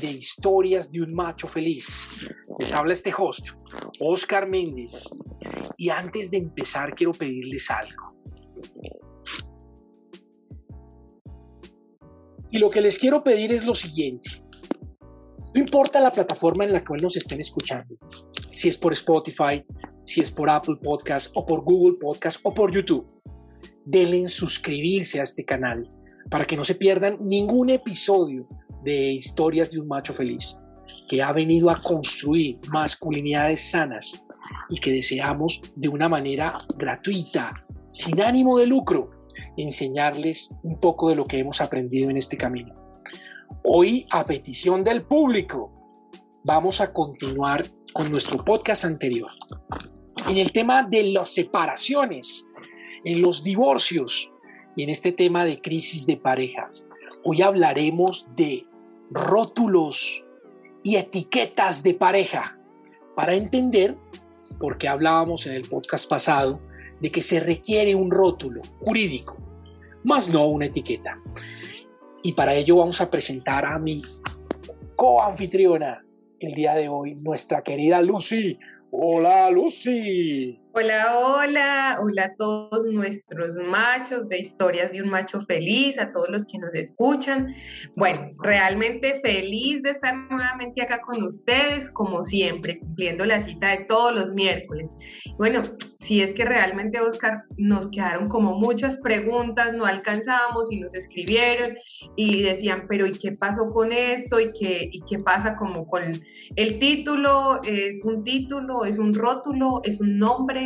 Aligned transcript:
de 0.00 0.12
historias 0.12 0.90
de 0.90 1.02
un 1.02 1.12
macho 1.14 1.46
feliz. 1.46 2.08
Les 2.58 2.72
habla 2.72 2.92
este 2.92 3.12
host, 3.16 3.48
Oscar 4.00 4.48
Méndez. 4.48 5.08
Y 5.76 5.90
antes 5.90 6.30
de 6.30 6.38
empezar, 6.38 6.94
quiero 6.94 7.12
pedirles 7.12 7.70
algo. 7.70 8.08
Y 12.50 12.58
lo 12.58 12.70
que 12.70 12.80
les 12.80 12.98
quiero 12.98 13.24
pedir 13.24 13.52
es 13.52 13.64
lo 13.64 13.74
siguiente. 13.74 14.42
No 15.54 15.60
importa 15.60 16.00
la 16.00 16.12
plataforma 16.12 16.64
en 16.64 16.72
la 16.72 16.84
cual 16.84 17.02
nos 17.02 17.16
estén 17.16 17.40
escuchando, 17.40 17.96
si 18.54 18.68
es 18.68 18.78
por 18.78 18.92
Spotify, 18.92 19.64
si 20.04 20.20
es 20.20 20.30
por 20.30 20.48
Apple 20.48 20.76
Podcast 20.82 21.30
o 21.34 21.44
por 21.44 21.62
Google 21.62 21.98
Podcast 22.00 22.40
o 22.42 22.54
por 22.54 22.72
YouTube, 22.72 23.06
denle 23.84 24.18
en 24.18 24.28
suscribirse 24.28 25.20
a 25.20 25.24
este 25.24 25.44
canal 25.44 25.86
para 26.30 26.44
que 26.44 26.56
no 26.56 26.64
se 26.64 26.74
pierdan 26.74 27.18
ningún 27.20 27.70
episodio 27.70 28.48
de 28.84 29.12
historias 29.12 29.70
de 29.70 29.80
un 29.80 29.88
macho 29.88 30.12
feliz 30.12 30.56
que 31.08 31.22
ha 31.22 31.32
venido 31.32 31.70
a 31.70 31.80
construir 31.80 32.58
masculinidades 32.70 33.70
sanas 33.70 34.24
y 34.68 34.78
que 34.78 34.92
deseamos 34.92 35.60
de 35.76 35.88
una 35.88 36.08
manera 36.08 36.58
gratuita, 36.76 37.52
sin 37.90 38.20
ánimo 38.20 38.58
de 38.58 38.66
lucro, 38.66 39.10
enseñarles 39.56 40.50
un 40.62 40.80
poco 40.80 41.10
de 41.10 41.16
lo 41.16 41.26
que 41.26 41.38
hemos 41.38 41.60
aprendido 41.60 42.10
en 42.10 42.16
este 42.16 42.36
camino. 42.36 42.74
Hoy, 43.64 44.06
a 44.10 44.24
petición 44.24 44.82
del 44.82 45.02
público, 45.02 45.70
vamos 46.44 46.80
a 46.80 46.92
continuar 46.92 47.64
con 47.92 48.10
nuestro 48.10 48.42
podcast 48.42 48.84
anterior 48.84 49.30
en 50.28 50.38
el 50.38 50.52
tema 50.52 50.84
de 50.84 51.04
las 51.04 51.34
separaciones, 51.34 52.44
en 53.04 53.20
los 53.20 53.42
divorcios 53.42 54.31
en 54.76 54.88
este 54.90 55.12
tema 55.12 55.44
de 55.44 55.60
crisis 55.60 56.06
de 56.06 56.16
pareja. 56.16 56.70
Hoy 57.24 57.42
hablaremos 57.42 58.26
de 58.36 58.66
rótulos 59.10 60.24
y 60.82 60.96
etiquetas 60.96 61.82
de 61.82 61.94
pareja 61.94 62.58
para 63.14 63.34
entender, 63.34 63.96
porque 64.58 64.88
hablábamos 64.88 65.46
en 65.46 65.54
el 65.54 65.68
podcast 65.68 66.08
pasado, 66.08 66.58
de 67.00 67.10
que 67.10 67.22
se 67.22 67.40
requiere 67.40 67.94
un 67.94 68.10
rótulo 68.10 68.62
jurídico, 68.80 69.36
más 70.04 70.28
no 70.28 70.46
una 70.46 70.66
etiqueta. 70.66 71.20
Y 72.22 72.32
para 72.32 72.54
ello 72.54 72.76
vamos 72.76 73.00
a 73.00 73.10
presentar 73.10 73.64
a 73.64 73.78
mi 73.78 74.00
coanfitriona 74.96 76.04
el 76.38 76.54
día 76.54 76.74
de 76.74 76.88
hoy, 76.88 77.14
nuestra 77.16 77.62
querida 77.62 78.00
Lucy. 78.02 78.58
Hola 78.90 79.50
Lucy. 79.50 80.61
Hola, 80.74 81.18
hola, 81.18 81.98
hola 82.00 82.24
a 82.24 82.34
todos 82.36 82.86
nuestros 82.86 83.56
machos 83.56 84.26
de 84.30 84.38
historias 84.38 84.92
de 84.92 85.02
un 85.02 85.10
macho 85.10 85.38
feliz, 85.42 85.98
a 85.98 86.10
todos 86.12 86.30
los 86.30 86.46
que 86.46 86.56
nos 86.56 86.74
escuchan. 86.74 87.54
Bueno, 87.94 88.30
realmente 88.42 89.20
feliz 89.20 89.82
de 89.82 89.90
estar 89.90 90.14
nuevamente 90.30 90.80
acá 90.80 91.02
con 91.02 91.22
ustedes, 91.24 91.90
como 91.90 92.24
siempre, 92.24 92.78
cumpliendo 92.78 93.26
la 93.26 93.42
cita 93.42 93.68
de 93.68 93.84
todos 93.84 94.16
los 94.16 94.30
miércoles. 94.30 94.88
Bueno, 95.36 95.60
si 95.98 96.22
es 96.22 96.32
que 96.32 96.46
realmente, 96.46 97.00
Oscar, 97.00 97.44
nos 97.58 97.88
quedaron 97.90 98.28
como 98.28 98.58
muchas 98.58 98.98
preguntas, 98.98 99.74
no 99.74 99.84
alcanzamos 99.84 100.72
y 100.72 100.80
nos 100.80 100.94
escribieron 100.94 101.76
y 102.16 102.42
decían, 102.42 102.86
pero 102.88 103.06
¿y 103.06 103.12
qué 103.12 103.32
pasó 103.32 103.70
con 103.70 103.92
esto? 103.92 104.40
¿Y 104.40 104.50
qué, 104.52 104.88
y 104.90 105.00
qué 105.02 105.18
pasa 105.18 105.54
como 105.54 105.86
con 105.86 106.02
el 106.56 106.78
título? 106.78 107.60
¿Es 107.62 108.00
un 108.04 108.24
título? 108.24 108.86
¿Es 108.86 108.98
un 108.98 109.12
rótulo? 109.12 109.80
¿Es 109.84 110.00
un 110.00 110.18
nombre? 110.18 110.61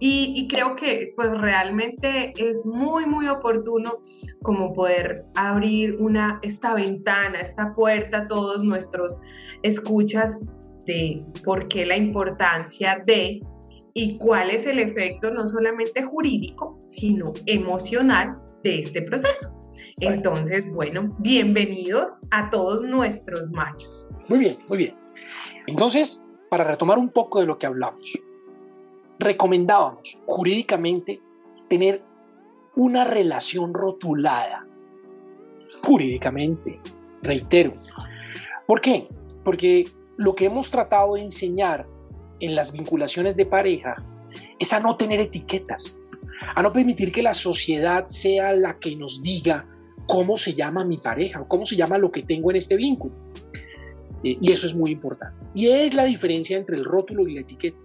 Y, 0.00 0.46
creo 0.48 0.76
que 0.76 1.12
pues 1.16 1.30
realmente 1.38 2.32
es 2.36 2.64
muy, 2.66 3.06
muy 3.06 3.28
oportuno 3.28 4.00
como 4.42 4.72
poder 4.72 5.24
abrir 5.34 5.96
una, 5.96 6.38
esta 6.42 6.74
ventana, 6.74 7.40
esta 7.40 7.74
puerta 7.74 8.18
a 8.18 8.28
todos 8.28 8.62
nuestros 8.62 9.18
escuchas 9.62 10.40
de 10.86 11.24
por 11.44 11.68
qué 11.68 11.86
la 11.86 11.96
importancia 11.96 13.02
de 13.06 13.40
y 13.94 14.18
cuál 14.18 14.50
es 14.50 14.66
el 14.66 14.80
efecto 14.80 15.30
no 15.30 15.46
solamente 15.46 16.02
jurídico, 16.02 16.78
sino 16.86 17.32
emocional 17.46 18.30
de 18.62 18.80
este 18.80 19.02
proceso. 19.02 19.54
Entonces, 20.00 20.64
bueno, 20.72 21.08
bienvenidos 21.20 22.18
a 22.30 22.50
todos 22.50 22.82
nuestros 22.82 23.50
machos. 23.52 24.08
Muy 24.28 24.40
bien, 24.40 24.58
muy 24.68 24.78
bien. 24.78 24.96
Entonces, 25.66 26.24
para 26.50 26.64
retomar 26.64 26.98
un 26.98 27.08
poco 27.08 27.40
de 27.40 27.46
lo 27.46 27.58
que 27.58 27.66
hablamos, 27.66 28.20
recomendábamos 29.18 30.18
jurídicamente 30.26 31.20
tener 31.68 32.02
una 32.76 33.04
relación 33.04 33.72
rotulada. 33.72 34.66
Jurídicamente, 35.82 36.80
reitero. 37.22 37.74
¿Por 38.66 38.80
qué? 38.80 39.08
Porque 39.44 39.88
lo 40.16 40.34
que 40.34 40.46
hemos 40.46 40.70
tratado 40.70 41.14
de 41.14 41.22
enseñar 41.22 41.86
en 42.40 42.54
las 42.54 42.72
vinculaciones 42.72 43.36
de 43.36 43.46
pareja 43.46 44.04
es 44.58 44.72
a 44.72 44.80
no 44.80 44.96
tener 44.96 45.20
etiquetas, 45.20 45.96
a 46.54 46.62
no 46.62 46.72
permitir 46.72 47.12
que 47.12 47.22
la 47.22 47.34
sociedad 47.34 48.06
sea 48.06 48.52
la 48.54 48.78
que 48.78 48.96
nos 48.96 49.22
diga 49.22 49.68
cómo 50.06 50.36
se 50.36 50.54
llama 50.54 50.84
mi 50.84 50.98
pareja 50.98 51.40
o 51.40 51.48
cómo 51.48 51.66
se 51.66 51.76
llama 51.76 51.98
lo 51.98 52.10
que 52.10 52.22
tengo 52.22 52.50
en 52.50 52.56
este 52.56 52.76
vínculo. 52.76 53.14
Y 54.22 54.50
eso 54.52 54.66
es 54.66 54.74
muy 54.74 54.90
importante. 54.90 55.36
Y 55.54 55.68
es 55.68 55.92
la 55.92 56.04
diferencia 56.04 56.56
entre 56.56 56.76
el 56.76 56.84
rótulo 56.84 57.28
y 57.28 57.34
la 57.34 57.40
etiqueta. 57.42 57.78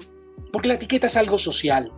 Porque 0.52 0.68
la 0.68 0.76
etiqueta 0.76 1.08
es 1.08 1.18
algo 1.18 1.38
social, 1.38 1.92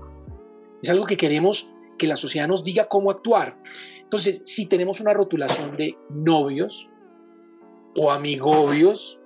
es 0.82 0.90
algo 0.90 1.06
que 1.06 1.18
queremos 1.18 1.70
que 1.98 2.08
la 2.08 2.18
sociedad 2.18 2.48
nos 2.48 2.64
diga 2.64 2.88
cómo 2.88 3.12
actuar. 3.12 3.58
Entonces, 4.02 4.42
si 4.46 4.66
tenemos 4.66 5.00
una 5.00 5.14
rotulación 5.14 5.78
de 5.78 5.96
novios 6.10 6.90
o 7.96 8.12
amigobios, 8.12 9.20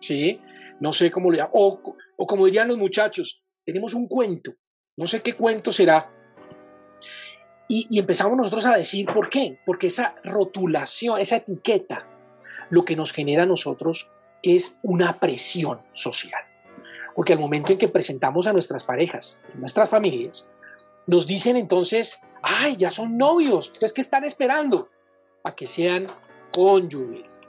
¿sí? 0.00 0.40
No 0.80 0.92
sé 0.92 1.10
cómo 1.10 1.30
le 1.30 1.42
o, 1.42 1.80
o 2.16 2.26
como 2.26 2.46
dirían 2.46 2.68
los 2.68 2.78
muchachos, 2.78 3.42
tenemos 3.64 3.94
un 3.94 4.06
cuento, 4.06 4.54
no 4.96 5.06
sé 5.06 5.22
qué 5.22 5.34
cuento 5.34 5.72
será. 5.72 6.10
Y, 7.68 7.86
y 7.90 7.98
empezamos 7.98 8.36
nosotros 8.36 8.66
a 8.66 8.76
decir 8.76 9.06
por 9.06 9.30
qué, 9.30 9.58
porque 9.66 9.88
esa 9.88 10.14
rotulación, 10.22 11.20
esa 11.20 11.36
etiqueta, 11.36 12.06
lo 12.70 12.84
que 12.84 12.94
nos 12.96 13.12
genera 13.12 13.42
a 13.42 13.46
nosotros 13.46 14.10
es 14.42 14.78
una 14.82 15.18
presión 15.18 15.80
social. 15.92 16.53
Porque 17.14 17.32
al 17.32 17.38
momento 17.38 17.72
en 17.72 17.78
que 17.78 17.88
presentamos 17.88 18.46
a 18.46 18.52
nuestras 18.52 18.84
parejas, 18.84 19.36
nuestras 19.54 19.88
familias, 19.88 20.48
nos 21.06 21.26
dicen 21.26 21.56
entonces, 21.56 22.20
ay, 22.42 22.76
ya 22.76 22.90
son 22.90 23.16
novios, 23.16 23.68
entonces, 23.68 23.92
¿qué 23.92 24.00
están 24.00 24.24
esperando? 24.24 24.88
A 25.42 25.54
que 25.54 25.66
sean 25.66 26.06
cónyuges. 26.52 27.40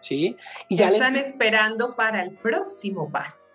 ¿Sí? 0.00 0.36
Y 0.68 0.76
ya 0.76 0.90
están 0.90 1.16
esperando 1.16 1.96
para 1.96 2.22
el 2.22 2.36
próximo 2.36 3.10
paso. 3.10 3.46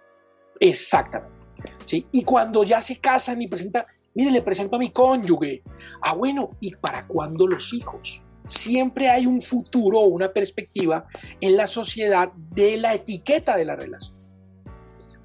Exactamente. 0.60 1.38
¿Sí? 1.86 2.08
Y 2.12 2.24
cuando 2.24 2.64
ya 2.64 2.82
se 2.82 3.00
casan 3.00 3.40
y 3.42 3.48
presentan, 3.48 3.86
mire, 4.16 4.32
le 4.32 4.42
presento 4.42 4.76
a 4.76 4.80
mi 4.80 4.92
cónyuge. 4.92 5.62
Ah, 6.02 6.16
bueno, 6.16 6.52
¿y 6.60 6.76
para 6.76 7.06
cuándo 7.06 7.46
los 7.46 7.72
hijos? 7.74 8.24
Siempre 8.48 9.10
hay 9.10 9.28
un 9.28 9.42
futuro 9.42 10.00
o 10.00 10.08
una 10.08 10.34
perspectiva 10.34 11.06
en 11.40 11.56
la 11.56 11.68
sociedad 11.68 12.32
de 12.34 12.78
la 12.78 12.96
etiqueta 12.96 13.56
de 13.56 13.66
la 13.66 13.76
relación. 13.76 14.19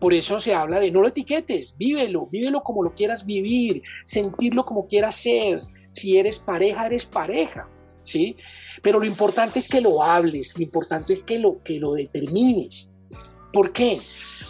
Por 0.04 0.12
eso 0.12 0.38
se 0.38 0.52
habla 0.52 0.80
de 0.80 0.90
no 0.90 1.00
lo 1.00 1.08
etiquetes, 1.08 1.74
vívelo, 1.78 2.26
vívelo 2.26 2.62
como 2.62 2.82
lo 2.82 2.92
quieras 2.92 3.24
vivir, 3.24 3.80
sentirlo 4.04 4.66
como 4.66 4.86
quieras 4.86 5.14
ser. 5.14 5.62
Si 5.92 6.18
eres 6.18 6.38
pareja, 6.38 6.84
eres 6.84 7.06
pareja, 7.06 7.70
¿sí? 8.02 8.36
Pero 8.82 8.98
lo 9.00 9.06
importante 9.06 9.58
es 9.58 9.66
que 9.66 9.80
lo 9.80 10.02
hables, 10.02 10.52
lo 10.58 10.62
importante 10.62 11.14
es 11.14 11.24
que 11.24 11.38
lo, 11.38 11.62
que 11.62 11.80
lo 11.80 11.94
determines. 11.94 12.90
¿Por 13.50 13.72
qué? 13.72 13.98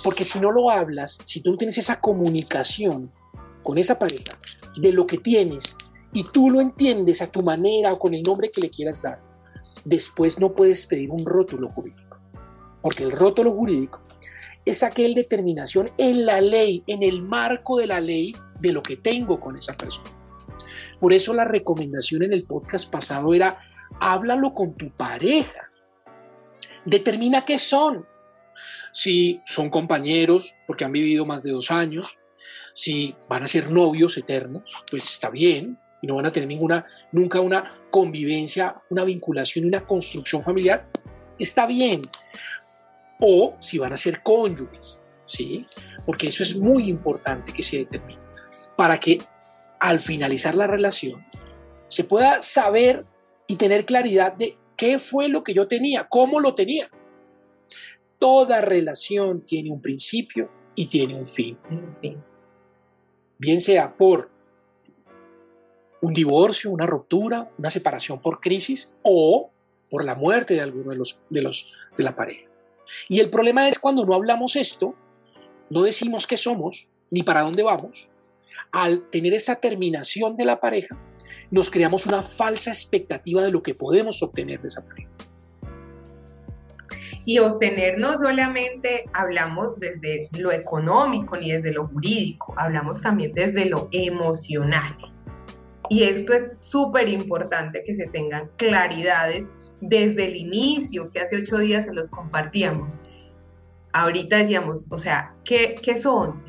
Porque 0.03 0.25
si 0.25 0.41
no 0.41 0.51
lo 0.51 0.71
hablas, 0.71 1.21
si 1.25 1.41
tú 1.41 1.53
no 1.53 1.57
tienes 1.57 1.79
esa 1.79 2.01
comunicación 2.01 3.13
con 3.63 3.79
esa 3.79 3.97
pareja 3.97 4.37
de 4.77 4.91
lo 4.91 5.07
que 5.07 5.19
tienes 5.19 5.77
y 6.13 6.25
tú 6.33 6.51
lo 6.51 6.61
entiendes 6.61 7.23
a 7.23 7.29
tu 7.29 7.43
manera 7.43 7.93
o 7.93 8.01
con 8.01 8.13
el 8.13 8.25
nombre 8.25 8.51
que 8.51 8.61
le 8.61 8.71
quieras 8.71 9.03
dar, 9.03 9.23
después 9.85 10.41
no 10.41 10.53
puedes 10.53 10.85
pedir 10.85 11.13
un 11.13 11.25
rótulo 11.25 11.69
jurídico. 11.69 12.19
Porque 12.83 13.05
el 13.05 13.13
rótulo 13.13 13.53
jurídico 13.53 14.01
es 14.65 14.83
aquel 14.83 15.15
determinación 15.15 15.91
en 15.99 16.27
la 16.27 16.41
ley, 16.41 16.83
en 16.87 17.03
el 17.03 17.23
marco 17.23 17.79
de 17.79 17.87
la 17.87 18.01
ley, 18.01 18.35
de 18.61 18.73
lo 18.73 18.83
que 18.83 18.97
tengo 18.97 19.39
con 19.41 19.57
esa 19.57 19.75
persona. 19.75 20.11
Por 20.99 21.13
eso 21.13 21.35
la 21.35 21.45
recomendación 21.45 22.23
en 22.23 22.33
el 22.33 22.45
podcast 22.45 22.91
pasado 22.91 23.35
era, 23.35 23.59
háblalo 24.01 24.55
con 24.55 24.75
tu 24.75 24.91
pareja. 24.91 25.71
Determina 26.85 27.45
qué 27.45 27.59
son. 27.59 28.07
Si 28.93 29.41
son 29.45 29.71
compañeros 29.71 30.55
porque 30.67 30.85
han 30.85 30.93
vivido 30.93 31.27
más 31.27 31.43
de 31.43 31.51
dos 31.51 31.71
años, 31.71 32.19
si 32.73 33.15
van 33.29 33.43
a 33.43 33.49
ser 33.49 33.71
novios 33.71 34.17
eternos, 34.17 34.63
pues 34.91 35.05
está 35.05 35.31
bien 35.31 35.79
y 36.01 36.07
no 36.07 36.17
van 36.17 36.27
a 36.27 36.33
tener 36.33 36.49
ninguna, 36.49 36.87
nunca 37.13 37.41
una 37.41 37.73
convivencia, 37.91 38.77
una 38.91 39.05
vinculación, 39.05 39.65
una 39.65 39.87
construcción 39.87 40.43
familiar, 40.43 40.87
está 41.39 41.67
bien. 41.67 42.03
O 43.21 43.57
si 43.61 43.79
van 43.79 43.93
a 43.93 43.97
ser 43.97 44.23
cónyuges, 44.23 45.01
¿sí? 45.27 45.67
Porque 46.05 46.29
eso 46.29 46.43
es 46.43 46.57
muy 46.57 46.89
importante 46.89 47.53
que 47.53 47.63
se 47.63 47.79
determine 47.79 48.25
para 48.77 48.99
que 48.99 49.19
al 49.81 49.99
finalizar 49.99 50.55
la 50.55 50.67
relación 50.67 51.25
se 51.89 52.05
pueda 52.05 52.43
saber 52.43 53.05
y 53.47 53.57
tener 53.57 53.85
claridad 53.85 54.33
de 54.33 54.57
qué 54.77 54.99
fue 54.99 55.29
lo 55.29 55.45
que 55.45 55.55
yo 55.55 55.69
tenía, 55.69 56.09
cómo 56.09 56.41
lo 56.41 56.55
tenía. 56.55 56.89
Toda 58.19 58.61
relación 58.61 59.43
tiene 59.43 59.71
un 59.71 59.81
principio 59.81 60.51
y 60.75 60.87
tiene 60.87 61.15
un 61.15 61.27
fin. 61.27 61.59
Bien 63.39 63.61
sea 63.61 63.95
por 63.95 64.31
un 66.01 66.13
divorcio, 66.13 66.71
una 66.71 66.87
ruptura, 66.87 67.51
una 67.59 67.71
separación 67.71 68.21
por 68.21 68.41
crisis 68.41 68.93
o 69.03 69.51
por 69.91 70.05
la 70.05 70.15
muerte 70.15 70.55
de 70.55 70.61
alguno 70.61 70.91
de 70.91 70.97
los 70.97 71.21
de 71.31 71.43
los 71.43 71.71
de 71.97 72.05
la 72.05 72.17
pareja. 72.17 72.54
Y 73.09 73.21
el 73.21 73.31
problema 73.31 73.69
es 73.69 73.79
cuando 73.79 74.05
no 74.05 74.15
hablamos 74.15 74.57
esto, 74.57 74.95
no 75.71 75.83
decimos 75.83 76.27
qué 76.27 76.37
somos 76.37 76.89
ni 77.11 77.23
para 77.23 77.43
dónde 77.43 77.63
vamos, 77.63 78.09
al 78.73 79.09
tener 79.11 79.35
esa 79.35 79.57
terminación 79.57 80.37
de 80.37 80.45
la 80.45 80.61
pareja, 80.61 80.99
nos 81.51 81.71
creamos 81.71 82.07
una 82.07 82.23
falsa 82.23 82.71
expectativa 82.71 83.43
de 83.43 83.53
lo 83.53 83.63
que 83.63 83.75
podemos 83.75 84.23
obtener 84.23 84.61
de 84.61 84.69
esa 84.69 84.85
pareja. 84.85 85.11
Y 87.25 87.39
obtener 87.39 87.99
no 87.99 88.17
solamente 88.17 89.05
hablamos 89.13 89.79
desde 89.79 90.29
lo 90.39 90.53
económico 90.53 91.37
ni 91.37 91.53
desde 91.53 91.73
lo 91.73 91.87
jurídico, 91.87 92.55
hablamos 92.59 93.01
también 93.01 93.33
desde 93.33 93.67
lo 93.67 93.89
emocional. 93.93 94.97
Y 95.89 96.03
esto 96.03 96.35
es 96.35 96.59
súper 96.59 97.09
importante 97.09 97.83
que 97.85 97.95
se 97.95 98.09
tengan 98.09 98.51
claridades 98.57 99.51
desde 99.89 100.27
el 100.27 100.37
inicio, 100.37 101.09
que 101.11 101.21
hace 101.21 101.37
ocho 101.37 101.59
días 101.59 101.85
se 101.85 101.93
los 101.93 102.09
compartíamos. 102.09 102.99
Ahorita 103.93 104.39
decíamos, 104.39 104.87
o 104.91 104.99
sea, 104.99 105.35
¿qué, 105.45 105.77
qué 105.83 105.97
son? 105.97 106.43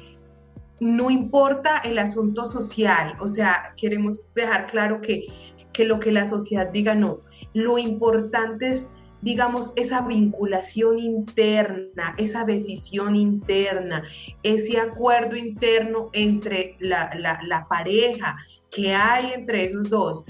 no 0.80 1.10
importa 1.10 1.78
el 1.80 1.98
asunto 1.98 2.46
social, 2.46 3.16
o 3.20 3.28
sea, 3.28 3.74
queremos 3.78 4.22
dejar 4.34 4.68
claro 4.68 5.02
que, 5.02 5.26
que 5.72 5.86
lo 5.86 6.00
que 6.00 6.12
la 6.12 6.26
sociedad 6.26 6.70
diga 6.70 6.96
no, 6.96 7.20
lo 7.54 7.78
importante 7.78 8.68
es, 8.70 8.90
digamos, 9.22 9.72
esa 9.76 10.02
vinculación 10.02 11.00
interna, 11.00 12.14
esa 12.18 12.44
decisión 12.44 13.16
interna, 13.16 14.04
ese 14.44 14.78
acuerdo 14.78 15.36
interno 15.36 16.10
entre 16.14 16.76
la, 16.80 17.12
la 17.16 17.68
pareja 17.68 18.36
que 18.70 18.94
hay 18.94 19.32
entre 19.34 19.66
esos 19.66 19.90
dos. 19.90 20.24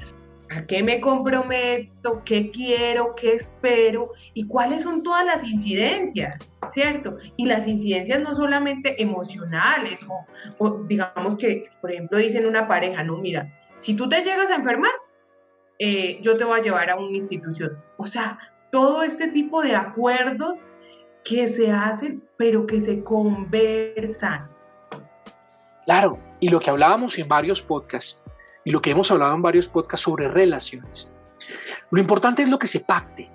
¿A 0.50 0.66
qué 0.66 0.84
me 0.84 1.02
comprometo? 1.02 2.22
¿Qué 2.24 2.52
quiero? 2.52 3.16
¿Qué 3.16 3.34
espero? 3.34 4.12
¿Y 4.34 4.48
cuáles 4.48 4.84
son 4.84 5.02
todas 5.02 5.26
las 5.26 5.44
incidencias? 5.44 6.50
¿Cierto? 6.72 7.18
Y 7.36 7.46
las 7.46 7.68
incidencias 7.68 8.22
no 8.22 8.36
solamente 8.36 9.02
emocionales 9.02 10.06
o, 10.58 10.84
digamos 10.88 11.38
que, 11.38 11.64
por 11.82 11.92
ejemplo, 11.92 12.18
dicen 12.18 12.46
una 12.46 12.68
pareja, 12.68 13.04
no, 13.04 13.18
mira, 13.18 13.52
si 13.80 13.96
tú 13.96 14.08
te 14.08 14.24
llegas 14.24 14.50
a 14.50 14.56
enfermar, 14.56 14.92
eh, 15.80 16.20
yo 16.22 16.38
te 16.38 16.44
voy 16.44 16.60
a 16.60 16.62
llevar 16.62 16.90
a 16.90 16.96
una 16.96 17.16
institución. 17.16 17.78
O 17.98 18.06
sea, 18.06 18.38
todo 18.72 19.04
este 19.04 19.28
tipo 19.30 19.62
de 19.62 19.76
acuerdos 19.76 20.62
que 21.24 21.48
se 21.48 21.72
hacen, 21.72 22.24
pero 22.38 22.68
que 22.68 22.80
se 22.80 23.04
conversan. 23.04 24.50
Claro, 25.86 26.20
y 26.40 26.50
lo 26.50 26.60
que 26.60 26.70
hablábamos 26.70 27.18
en 27.18 27.28
varios 27.28 27.62
podcasts, 27.62 28.22
y 28.66 28.72
lo 28.72 28.82
que 28.82 28.92
hemos 28.92 29.10
hablado 29.12 29.36
en 29.36 29.42
varios 29.42 29.70
podcasts 29.70 30.04
sobre 30.04 30.28
relaciones. 30.28 31.10
Lo 31.92 32.02
importante 32.02 32.42
es 32.42 32.50
lo 32.50 32.60
que 32.60 32.68
se 32.68 32.82
pacte, 32.82 33.30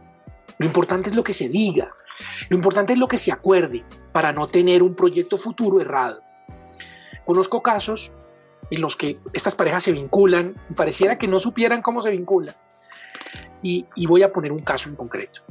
lo 0.58 0.66
importante 0.66 1.08
es 1.08 1.14
lo 1.14 1.22
que 1.24 1.32
se 1.32 1.48
diga, 1.48 1.94
lo 2.50 2.56
importante 2.56 2.92
es 2.92 2.98
lo 2.98 3.08
que 3.08 3.16
se 3.16 3.32
acuerde 3.32 3.84
para 4.12 4.32
no 4.32 4.48
tener 4.48 4.82
un 4.82 4.94
proyecto 4.94 5.38
futuro 5.38 5.80
errado. 5.80 6.20
Conozco 7.24 7.62
casos 7.62 8.12
en 8.70 8.80
los 8.80 8.96
que 8.96 9.18
estas 9.32 9.54
parejas 9.54 9.84
se 9.84 9.92
vinculan 9.92 10.54
y 10.68 10.74
pareciera 10.74 11.16
que 11.16 11.28
no 11.28 11.38
supieran 11.38 11.80
cómo 11.80 12.02
se 12.02 12.10
vinculan. 12.10 12.54
Y, 13.62 13.86
y 13.94 14.06
voy 14.06 14.22
a 14.22 14.32
poner 14.32 14.52
un 14.52 14.60
caso 14.60 14.88
en 14.88 14.96
concreto. 14.96 15.42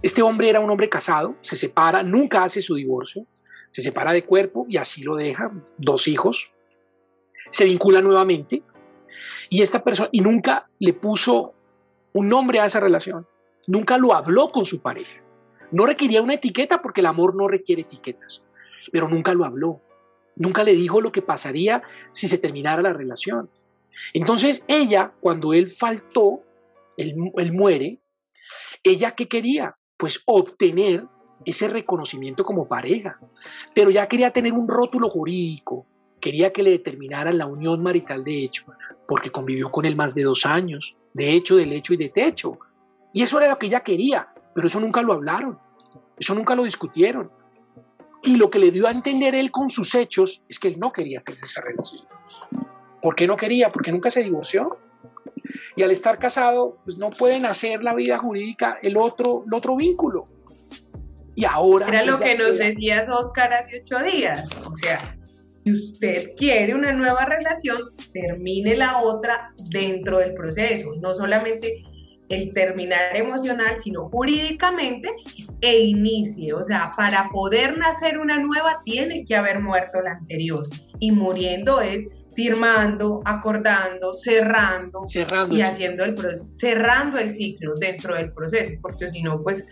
Este 0.00 0.22
hombre 0.22 0.48
era 0.48 0.60
un 0.60 0.70
hombre 0.70 0.88
casado, 0.88 1.36
se 1.42 1.54
separa, 1.54 2.02
nunca 2.02 2.44
hace 2.44 2.62
su 2.62 2.74
divorcio, 2.74 3.26
se 3.70 3.82
separa 3.82 4.12
de 4.12 4.24
cuerpo 4.24 4.66
y 4.68 4.78
así 4.78 5.02
lo 5.02 5.16
deja, 5.16 5.50
dos 5.76 6.08
hijos, 6.08 6.50
se 7.50 7.64
vincula 7.64 8.00
nuevamente, 8.00 8.62
y 9.52 9.60
esta 9.60 9.84
persona, 9.84 10.08
y 10.12 10.22
nunca 10.22 10.70
le 10.78 10.94
puso 10.94 11.52
un 12.14 12.30
nombre 12.30 12.58
a 12.58 12.64
esa 12.64 12.80
relación, 12.80 13.26
nunca 13.66 13.98
lo 13.98 14.14
habló 14.14 14.50
con 14.50 14.64
su 14.64 14.80
pareja. 14.80 15.20
No 15.70 15.84
requería 15.84 16.22
una 16.22 16.32
etiqueta 16.32 16.80
porque 16.80 17.02
el 17.02 17.06
amor 17.06 17.34
no 17.34 17.48
requiere 17.48 17.82
etiquetas, 17.82 18.46
pero 18.90 19.10
nunca 19.10 19.34
lo 19.34 19.44
habló. 19.44 19.82
Nunca 20.36 20.64
le 20.64 20.72
dijo 20.72 21.02
lo 21.02 21.12
que 21.12 21.20
pasaría 21.20 21.82
si 22.12 22.28
se 22.28 22.38
terminara 22.38 22.80
la 22.80 22.94
relación. 22.94 23.50
Entonces 24.14 24.64
ella, 24.68 25.12
cuando 25.20 25.52
él 25.52 25.68
faltó, 25.68 26.40
él, 26.96 27.14
muere, 27.52 27.98
ella 28.82 29.10
qué 29.10 29.28
quería? 29.28 29.76
Pues 29.98 30.22
obtener 30.24 31.04
ese 31.44 31.68
reconocimiento 31.68 32.42
como 32.42 32.68
pareja, 32.68 33.20
pero 33.74 33.90
ya 33.90 34.06
quería 34.06 34.30
tener 34.30 34.54
un 34.54 34.66
rótulo 34.66 35.10
jurídico, 35.10 35.84
quería 36.22 36.54
que 36.54 36.62
le 36.62 36.70
determinaran 36.70 37.36
la 37.36 37.44
unión 37.44 37.82
marital 37.82 38.24
de 38.24 38.44
hecho, 38.44 38.64
porque 39.06 39.30
convivió 39.30 39.70
con 39.70 39.84
él 39.84 39.96
más 39.96 40.14
de 40.14 40.22
dos 40.22 40.46
años, 40.46 40.96
de 41.12 41.32
hecho, 41.32 41.56
del 41.56 41.72
hecho 41.72 41.94
y 41.94 41.96
de 41.96 42.08
techo. 42.08 42.58
Y 43.12 43.22
eso 43.22 43.38
era 43.38 43.50
lo 43.50 43.58
que 43.58 43.66
ella 43.66 43.80
quería, 43.80 44.28
pero 44.54 44.66
eso 44.66 44.80
nunca 44.80 45.02
lo 45.02 45.12
hablaron, 45.12 45.58
eso 46.18 46.34
nunca 46.34 46.54
lo 46.54 46.64
discutieron. 46.64 47.30
Y 48.22 48.36
lo 48.36 48.50
que 48.50 48.58
le 48.58 48.70
dio 48.70 48.86
a 48.86 48.92
entender 48.92 49.34
él 49.34 49.50
con 49.50 49.68
sus 49.68 49.94
hechos 49.94 50.42
es 50.48 50.58
que 50.58 50.68
él 50.68 50.78
no 50.78 50.92
quería 50.92 51.20
tener 51.22 51.44
esa 51.44 51.60
relación. 51.60 52.06
¿Por 53.02 53.16
qué 53.16 53.26
no 53.26 53.36
quería? 53.36 53.70
Porque 53.72 53.90
nunca 53.90 54.10
se 54.10 54.22
divorció. 54.22 54.78
Y 55.74 55.82
al 55.82 55.90
estar 55.90 56.18
casado, 56.18 56.78
pues 56.84 56.98
no 56.98 57.10
pueden 57.10 57.46
hacer 57.46 57.82
la 57.82 57.94
vida 57.94 58.18
jurídica 58.18 58.78
el 58.80 58.96
otro, 58.96 59.42
el 59.46 59.54
otro 59.54 59.74
vínculo. 59.74 60.24
Y 61.34 61.44
ahora... 61.44 61.88
Era 61.88 62.04
lo 62.04 62.20
que 62.20 62.36
nos 62.36 62.58
decías, 62.58 63.08
Oscar, 63.08 63.52
hace 63.54 63.82
ocho 63.82 63.98
días. 64.04 64.48
O 64.64 64.74
sea, 64.74 65.16
si 65.64 65.72
usted 65.72 66.30
quiere 66.36 66.74
una 66.74 66.92
nueva 66.92 67.24
relación, 67.24 67.80
termine 68.12 68.76
la 68.76 69.00
otra 69.02 69.52
dentro 69.70 70.18
del 70.18 70.34
proceso, 70.34 70.90
no 71.00 71.14
solamente 71.14 71.82
el 72.28 72.52
terminar 72.52 73.16
emocional, 73.16 73.76
sino 73.78 74.08
jurídicamente 74.08 75.08
e 75.60 75.80
inicie. 75.80 76.52
O 76.54 76.62
sea, 76.62 76.92
para 76.96 77.28
poder 77.30 77.76
nacer 77.76 78.18
una 78.18 78.38
nueva 78.38 78.80
tiene 78.84 79.24
que 79.24 79.36
haber 79.36 79.60
muerto 79.60 80.00
la 80.00 80.12
anterior. 80.12 80.66
Y 80.98 81.12
muriendo 81.12 81.80
es 81.80 82.06
firmando, 82.34 83.20
acordando, 83.24 84.14
cerrando, 84.14 85.06
cerrando 85.06 85.56
y 85.56 85.62
haciendo 85.62 86.04
el 86.04 86.14
proceso, 86.14 86.48
cerrando 86.52 87.18
el 87.18 87.30
ciclo 87.30 87.74
dentro 87.76 88.14
del 88.14 88.32
proceso, 88.32 88.72
porque 88.80 89.08
si 89.08 89.22
no, 89.22 89.34
pues, 89.42 89.66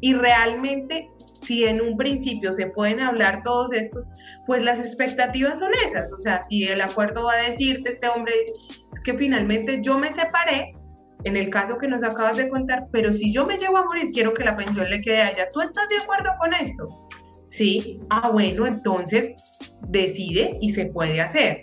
y 0.00 0.14
realmente 0.14 1.08
si 1.42 1.64
en 1.64 1.80
un 1.80 1.96
principio 1.96 2.52
se 2.52 2.66
pueden 2.68 3.00
hablar 3.00 3.42
todos 3.42 3.72
estos, 3.72 4.08
pues 4.46 4.62
las 4.62 4.78
expectativas 4.78 5.58
son 5.58 5.70
esas. 5.86 6.12
O 6.12 6.18
sea, 6.18 6.40
si 6.40 6.64
el 6.64 6.80
acuerdo 6.80 7.24
va 7.24 7.34
a 7.34 7.48
decirte, 7.48 7.90
este 7.90 8.08
hombre 8.08 8.32
dice, 8.38 8.78
es 8.92 9.00
que 9.00 9.14
finalmente 9.14 9.80
yo 9.82 9.98
me 9.98 10.12
separé, 10.12 10.74
en 11.24 11.36
el 11.36 11.50
caso 11.50 11.78
que 11.78 11.88
nos 11.88 12.02
acabas 12.02 12.36
de 12.36 12.48
contar, 12.48 12.86
pero 12.90 13.12
si 13.12 13.32
yo 13.32 13.46
me 13.46 13.56
llevo 13.56 13.78
a 13.78 13.84
morir, 13.84 14.10
quiero 14.12 14.32
que 14.34 14.44
la 14.44 14.56
pensión 14.56 14.88
le 14.88 15.00
quede 15.00 15.22
allá. 15.22 15.48
¿Tú 15.52 15.60
estás 15.60 15.88
de 15.88 15.98
acuerdo 15.98 16.30
con 16.40 16.52
esto? 16.54 16.86
Sí, 17.46 18.00
ah, 18.10 18.30
bueno, 18.30 18.66
entonces 18.66 19.30
decide 19.88 20.50
y 20.60 20.72
se 20.72 20.86
puede 20.86 21.20
hacer. 21.20 21.62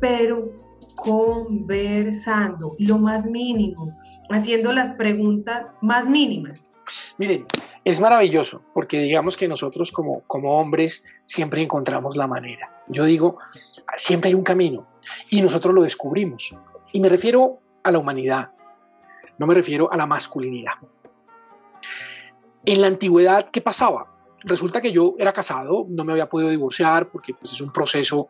Pero 0.00 0.52
conversando, 0.96 2.76
lo 2.78 2.98
más 2.98 3.26
mínimo, 3.26 3.96
haciendo 4.30 4.72
las 4.72 4.94
preguntas 4.94 5.68
más 5.80 6.08
mínimas. 6.08 6.70
Miren, 7.18 7.46
es 7.84 8.00
maravilloso 8.00 8.62
porque 8.74 8.98
digamos 9.00 9.36
que 9.36 9.48
nosotros 9.48 9.90
como, 9.92 10.22
como 10.26 10.58
hombres 10.58 11.02
siempre 11.24 11.62
encontramos 11.62 12.16
la 12.16 12.26
manera. 12.26 12.70
Yo 12.88 13.04
digo, 13.04 13.38
siempre 13.96 14.28
hay 14.28 14.34
un 14.34 14.44
camino 14.44 14.86
y 15.30 15.40
nosotros 15.40 15.74
lo 15.74 15.82
descubrimos. 15.82 16.54
Y 16.92 17.00
me 17.00 17.08
refiero 17.08 17.58
a 17.82 17.90
la 17.90 17.98
humanidad, 17.98 18.50
no 19.38 19.46
me 19.46 19.54
refiero 19.54 19.92
a 19.92 19.96
la 19.96 20.06
masculinidad. 20.06 20.74
En 22.64 22.80
la 22.80 22.86
antigüedad, 22.86 23.48
¿qué 23.50 23.60
pasaba? 23.60 24.11
Resulta 24.44 24.80
que 24.80 24.92
yo 24.92 25.14
era 25.18 25.32
casado, 25.32 25.86
no 25.88 26.04
me 26.04 26.12
había 26.12 26.28
podido 26.28 26.50
divorciar 26.50 27.10
porque 27.10 27.34
pues, 27.34 27.52
es 27.52 27.60
un 27.60 27.72
proceso 27.72 28.28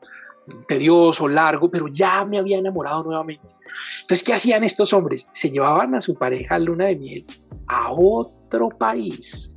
tedioso, 0.66 1.28
largo, 1.28 1.71
pero 1.71 1.88
ya 1.88 2.25
me 2.25 2.38
había 2.38 2.59
enamorado 2.59 3.04
nuevamente. 3.04 3.54
Entonces, 4.02 4.25
¿qué 4.25 4.35
hacían 4.35 4.64
estos 4.64 4.92
hombres? 4.92 5.28
Se 5.33 5.50
llevaban 5.50 5.95
a 5.95 6.00
su 6.00 6.14
pareja 6.14 6.57
a 6.57 6.59
luna 6.59 6.87
de 6.87 6.97
miel 6.97 7.26
a 7.66 7.92
otro 7.92 8.69
país 8.71 9.57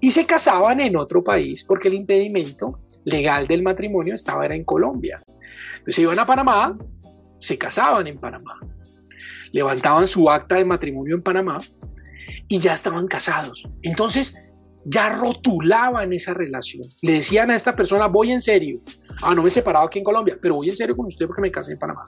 y 0.00 0.10
se 0.10 0.26
casaban 0.26 0.80
en 0.80 0.96
otro 0.96 1.22
país 1.22 1.64
porque 1.64 1.88
el 1.88 1.94
impedimento 1.94 2.80
legal 3.04 3.46
del 3.46 3.62
matrimonio 3.62 4.14
estaba 4.14 4.44
era 4.44 4.54
en 4.54 4.64
Colombia. 4.64 5.20
Entonces 5.78 5.98
iban 5.98 6.18
a 6.18 6.26
Panamá, 6.26 6.76
se 7.38 7.58
casaban 7.58 8.06
en 8.06 8.18
Panamá, 8.18 8.60
levantaban 9.52 10.06
su 10.06 10.30
acta 10.30 10.56
de 10.56 10.64
matrimonio 10.64 11.16
en 11.16 11.22
Panamá 11.22 11.58
y 12.48 12.58
ya 12.58 12.74
estaban 12.74 13.06
casados. 13.08 13.64
Entonces 13.82 14.34
ya 14.84 15.10
rotulaban 15.10 16.12
esa 16.12 16.34
relación. 16.34 16.84
Le 17.02 17.12
decían 17.12 17.50
a 17.50 17.54
esta 17.54 17.74
persona, 17.76 18.06
voy 18.06 18.32
en 18.32 18.40
serio. 18.40 18.80
Ah, 19.22 19.34
no 19.34 19.42
me 19.42 19.48
he 19.48 19.50
separado 19.50 19.86
aquí 19.86 19.98
en 19.98 20.04
Colombia, 20.04 20.36
pero 20.40 20.56
voy 20.56 20.68
en 20.68 20.76
serio 20.76 20.96
con 20.96 21.06
usted 21.06 21.26
porque 21.26 21.42
me 21.42 21.50
casé 21.50 21.72
en 21.72 21.78
Panamá. 21.78 22.02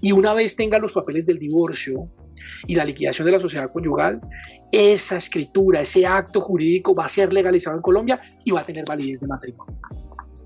Y 0.00 0.12
una 0.12 0.34
vez 0.34 0.54
tenga 0.54 0.78
los 0.78 0.92
papeles 0.92 1.26
del 1.26 1.38
divorcio 1.38 2.08
y 2.66 2.74
la 2.74 2.84
liquidación 2.84 3.26
de 3.26 3.32
la 3.32 3.40
sociedad 3.40 3.72
conyugal, 3.72 4.20
esa 4.70 5.16
escritura, 5.16 5.80
ese 5.80 6.06
acto 6.06 6.40
jurídico 6.40 6.94
va 6.94 7.06
a 7.06 7.08
ser 7.08 7.32
legalizado 7.32 7.76
en 7.76 7.82
Colombia 7.82 8.20
y 8.44 8.50
va 8.50 8.60
a 8.60 8.64
tener 8.64 8.84
validez 8.86 9.20
de 9.20 9.26
matrimonio. 9.26 9.78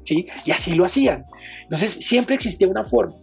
¿Sí? 0.04 0.26
Y 0.45 0.52
así 0.52 0.75
lo 0.75 0.85
hacían. 0.85 1.25
Entonces, 1.62 1.92
siempre 2.00 2.37
existía 2.37 2.68
una 2.68 2.85
forma. 2.85 3.16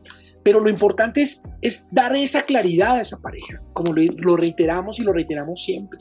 Pero 0.44 0.60
lo 0.60 0.70
importante 0.70 1.22
es, 1.22 1.42
es 1.62 1.88
dar 1.90 2.14
esa 2.18 2.42
claridad 2.42 2.98
a 2.98 3.02
esa 3.02 3.18
pareja, 3.22 3.62
como 3.72 3.94
lo 3.94 4.36
reiteramos 4.36 5.00
y 5.00 5.04
lo 5.04 5.14
reiteramos 5.14 5.64
siempre 5.64 6.00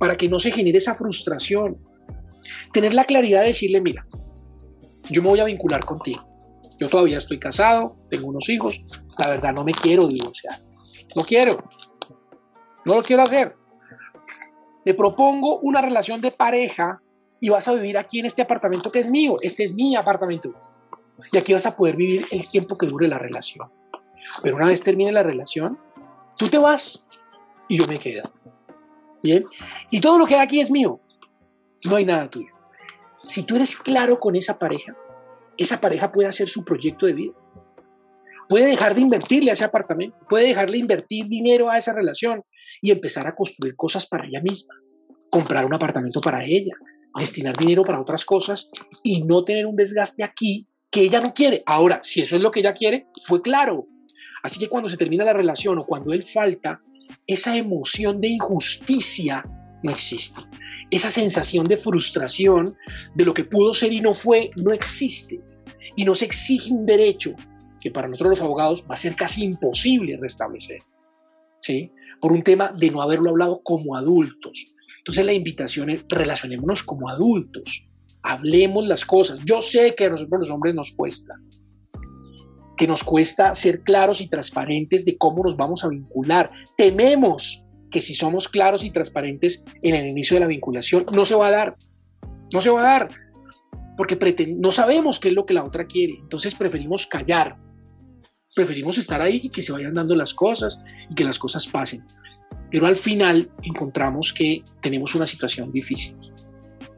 para 0.00 0.16
que 0.16 0.30
no 0.30 0.38
se 0.38 0.50
genere 0.50 0.78
esa 0.78 0.94
frustración. 0.94 1.76
Tener 2.72 2.94
la 2.94 3.04
claridad 3.04 3.42
de 3.42 3.48
decirle, 3.48 3.82
mira, 3.82 4.06
yo 5.10 5.20
me 5.22 5.28
voy 5.28 5.40
a 5.40 5.44
vincular 5.44 5.84
contigo. 5.84 6.26
Yo 6.78 6.88
todavía 6.88 7.18
estoy 7.18 7.38
casado, 7.38 7.98
tengo 8.08 8.28
unos 8.28 8.48
hijos, 8.48 8.82
la 9.18 9.28
verdad 9.28 9.52
no 9.52 9.62
me 9.62 9.72
quiero 9.72 10.08
divorciar. 10.08 10.62
No 11.14 11.22
quiero. 11.24 11.62
No 12.86 12.94
lo 12.94 13.02
quiero 13.02 13.22
hacer. 13.22 13.54
Te 14.86 14.94
propongo 14.94 15.58
una 15.58 15.82
relación 15.82 16.22
de 16.22 16.30
pareja 16.30 17.02
y 17.38 17.50
vas 17.50 17.68
a 17.68 17.74
vivir 17.74 17.98
aquí 17.98 18.20
en 18.20 18.26
este 18.26 18.40
apartamento 18.40 18.90
que 18.90 19.00
es 19.00 19.10
mío. 19.10 19.36
Este 19.42 19.64
es 19.64 19.74
mi 19.74 19.96
apartamento. 19.96 20.54
Y 21.30 21.36
aquí 21.36 21.52
vas 21.52 21.66
a 21.66 21.76
poder 21.76 21.94
vivir 21.96 22.26
el 22.30 22.48
tiempo 22.48 22.78
que 22.78 22.86
dure 22.86 23.06
la 23.06 23.18
relación. 23.18 23.68
Pero 24.42 24.56
una 24.56 24.66
vez 24.66 24.82
termine 24.82 25.12
la 25.12 25.22
relación, 25.22 25.78
tú 26.38 26.48
te 26.48 26.56
vas 26.56 27.04
y 27.68 27.76
yo 27.76 27.86
me 27.86 27.98
quedo. 27.98 28.22
Bien. 29.22 29.44
Y 29.90 30.00
todo 30.00 30.18
lo 30.18 30.26
que 30.26 30.34
hay 30.34 30.40
aquí 30.40 30.60
es 30.60 30.70
mío. 30.70 31.00
No 31.84 31.96
hay 31.96 32.04
nada 32.04 32.28
tuyo. 32.28 32.52
Si 33.24 33.42
tú 33.42 33.56
eres 33.56 33.76
claro 33.76 34.18
con 34.18 34.36
esa 34.36 34.58
pareja, 34.58 34.96
esa 35.56 35.80
pareja 35.80 36.10
puede 36.10 36.28
hacer 36.28 36.48
su 36.48 36.64
proyecto 36.64 37.06
de 37.06 37.12
vida. 37.12 37.34
Puede 38.48 38.66
dejar 38.66 38.94
de 38.94 39.02
invertirle 39.02 39.50
a 39.50 39.52
ese 39.52 39.64
apartamento, 39.64 40.16
puede 40.28 40.48
dejarle 40.48 40.78
invertir 40.78 41.26
dinero 41.28 41.70
a 41.70 41.78
esa 41.78 41.92
relación 41.92 42.42
y 42.80 42.90
empezar 42.90 43.26
a 43.26 43.34
construir 43.34 43.76
cosas 43.76 44.06
para 44.06 44.26
ella 44.26 44.40
misma. 44.40 44.74
Comprar 45.30 45.64
un 45.64 45.74
apartamento 45.74 46.20
para 46.20 46.44
ella, 46.44 46.74
destinar 47.16 47.56
dinero 47.56 47.84
para 47.84 48.00
otras 48.00 48.24
cosas 48.24 48.70
y 49.04 49.22
no 49.22 49.44
tener 49.44 49.66
un 49.66 49.76
desgaste 49.76 50.24
aquí 50.24 50.66
que 50.90 51.02
ella 51.02 51.20
no 51.20 51.32
quiere. 51.32 51.62
Ahora, 51.66 52.00
si 52.02 52.22
eso 52.22 52.36
es 52.36 52.42
lo 52.42 52.50
que 52.50 52.60
ella 52.60 52.74
quiere, 52.74 53.06
fue 53.24 53.40
claro. 53.40 53.86
Así 54.42 54.58
que 54.58 54.68
cuando 54.68 54.88
se 54.88 54.96
termina 54.96 55.24
la 55.24 55.32
relación 55.32 55.78
o 55.78 55.86
cuando 55.86 56.12
él 56.12 56.22
falta, 56.22 56.80
esa 57.32 57.56
emoción 57.56 58.20
de 58.20 58.28
injusticia 58.28 59.44
no 59.84 59.92
existe. 59.92 60.40
Esa 60.90 61.10
sensación 61.10 61.68
de 61.68 61.76
frustración 61.76 62.76
de 63.14 63.24
lo 63.24 63.32
que 63.32 63.44
pudo 63.44 63.72
ser 63.72 63.92
y 63.92 64.00
no 64.00 64.14
fue, 64.14 64.50
no 64.56 64.72
existe. 64.72 65.40
Y 65.94 66.04
nos 66.04 66.22
exige 66.22 66.72
un 66.72 66.84
derecho 66.84 67.34
que 67.80 67.92
para 67.92 68.08
nosotros 68.08 68.30
los 68.30 68.40
abogados 68.40 68.84
va 68.88 68.94
a 68.94 68.98
ser 68.98 69.14
casi 69.14 69.44
imposible 69.44 70.18
restablecer. 70.20 70.78
¿Sí? 71.60 71.92
Por 72.20 72.32
un 72.32 72.42
tema 72.42 72.72
de 72.76 72.90
no 72.90 73.00
haberlo 73.00 73.30
hablado 73.30 73.62
como 73.62 73.94
adultos. 73.96 74.74
Entonces 74.98 75.24
la 75.24 75.32
invitación 75.32 75.90
es 75.90 76.04
relacionémonos 76.08 76.82
como 76.82 77.08
adultos. 77.08 77.86
Hablemos 78.22 78.86
las 78.86 79.04
cosas. 79.04 79.38
Yo 79.44 79.62
sé 79.62 79.94
que 79.94 80.06
a 80.06 80.10
nosotros 80.10 80.40
los 80.40 80.50
hombres 80.50 80.74
nos 80.74 80.90
cuesta 80.90 81.34
que 82.80 82.86
nos 82.86 83.04
cuesta 83.04 83.54
ser 83.54 83.82
claros 83.82 84.22
y 84.22 84.28
transparentes 84.28 85.04
de 85.04 85.18
cómo 85.18 85.44
nos 85.44 85.54
vamos 85.54 85.84
a 85.84 85.88
vincular. 85.88 86.50
Tememos 86.78 87.62
que 87.90 88.00
si 88.00 88.14
somos 88.14 88.48
claros 88.48 88.84
y 88.84 88.90
transparentes 88.90 89.62
en 89.82 89.96
el 89.96 90.06
inicio 90.06 90.36
de 90.36 90.40
la 90.40 90.46
vinculación, 90.46 91.04
no 91.12 91.26
se 91.26 91.34
va 91.34 91.48
a 91.48 91.50
dar. 91.50 91.76
No 92.50 92.62
se 92.62 92.70
va 92.70 92.80
a 92.80 92.84
dar. 92.84 93.10
Porque 93.98 94.16
no 94.56 94.72
sabemos 94.72 95.20
qué 95.20 95.28
es 95.28 95.34
lo 95.34 95.44
que 95.44 95.52
la 95.52 95.62
otra 95.62 95.86
quiere. 95.86 96.14
Entonces 96.22 96.54
preferimos 96.54 97.06
callar. 97.06 97.58
Preferimos 98.56 98.96
estar 98.96 99.20
ahí 99.20 99.40
y 99.42 99.50
que 99.50 99.60
se 99.60 99.72
vayan 99.72 99.92
dando 99.92 100.16
las 100.16 100.32
cosas 100.32 100.82
y 101.10 101.14
que 101.14 101.24
las 101.24 101.38
cosas 101.38 101.66
pasen. 101.66 102.02
Pero 102.70 102.86
al 102.86 102.96
final 102.96 103.50
encontramos 103.62 104.32
que 104.32 104.64
tenemos 104.80 105.14
una 105.14 105.26
situación 105.26 105.70
difícil. 105.70 106.16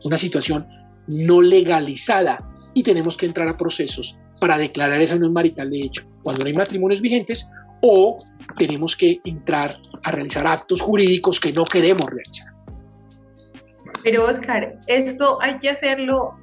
Una 0.05 0.17
situación 0.17 0.65
no 1.09 1.43
legalizada 1.43 2.71
y 2.73 2.85
tenemos 2.85 3.17
que 3.17 3.27
entrar 3.27 3.49
a 3.49 3.57
procesos 3.57 4.17
para 4.43 4.59
declarar 4.59 5.01
esa 5.01 5.15
unión 5.15 5.33
marital 5.33 5.71
de 5.71 5.83
hecho 5.83 6.03
cuando 6.25 6.43
no 6.43 6.49
hay 6.49 6.53
matrimonios 6.53 7.01
vigentes 7.01 7.49
o 7.81 8.19
tenemos 8.59 8.97
que 8.97 9.21
entrar 9.23 9.77
a 10.03 10.11
realizar 10.11 10.45
actos 10.49 10.81
jurídicos 10.81 11.39
que 11.39 11.53
no 11.53 11.65
queremos 11.65 12.11
realizar. 12.11 12.49
Pero 14.03 14.25
Oscar, 14.25 14.79
¿esto 14.89 15.41
hay 15.41 15.61
que 15.61 15.71
hacerlo 15.71 16.37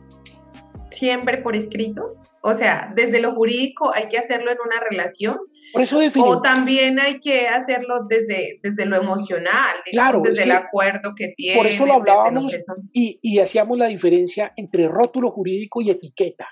siempre 0.91 1.39
por 1.39 1.57
escrito? 1.57 2.15
O 2.41 2.53
sea, 2.53 2.93
desde 2.95 3.19
lo 3.19 3.33
jurídico 3.35 3.93
hay 3.93 4.07
que 4.07 4.17
hacerlo 4.17 4.49
en 4.49 4.59
una 4.65 4.79
relación. 4.89 5.37
Por 5.73 5.81
eso 5.81 5.99
O 6.23 6.41
también 6.41 7.01
hay 7.01 7.19
que 7.19 7.49
hacerlo 7.49 8.05
desde, 8.07 8.61
desde 8.63 8.85
lo 8.85 8.95
emocional, 8.95 9.75
claro, 9.91 10.21
desde 10.21 10.43
el 10.43 10.51
acuerdo 10.51 11.15
que 11.17 11.33
tiene. 11.35 11.57
Por 11.57 11.67
eso 11.67 11.85
lo 11.85 11.95
hablábamos 11.95 12.55
y, 12.93 13.19
y 13.21 13.39
hacíamos 13.39 13.77
la 13.77 13.87
diferencia 13.87 14.53
entre 14.55 14.87
rótulo 14.87 15.31
jurídico 15.31 15.81
y 15.81 15.89
etiqueta. 15.89 16.47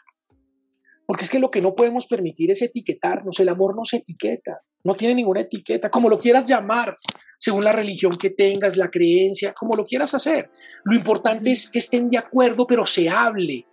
Porque 1.07 1.23
es 1.23 1.31
que 1.31 1.39
lo 1.39 1.49
que 1.49 1.61
no 1.61 1.73
podemos 1.73 2.05
permitir 2.05 2.51
es 2.51 2.61
etiquetarnos. 2.61 3.39
El 3.39 3.47
amor 3.49 3.75
no 3.75 3.85
se 3.85 3.97
etiqueta, 3.97 4.61
no 4.83 4.93
tiene 4.93 5.15
ninguna 5.15 5.39
etiqueta, 5.41 5.89
como 5.89 6.09
lo 6.09 6.19
quieras 6.19 6.45
llamar, 6.45 6.97
según 7.37 7.63
la 7.63 7.71
religión 7.71 8.17
que 8.17 8.29
tengas, 8.29 8.75
la 8.75 8.91
creencia, 8.91 9.53
como 9.53 9.75
lo 9.75 9.85
quieras 9.85 10.13
hacer. 10.13 10.51
Lo 10.83 10.93
importante 10.95 11.49
es 11.51 11.69
que 11.69 11.79
estén 11.79 12.09
de 12.09 12.17
acuerdo, 12.17 12.67
pero 12.67 12.85
se 12.85 13.09
hable, 13.09 13.65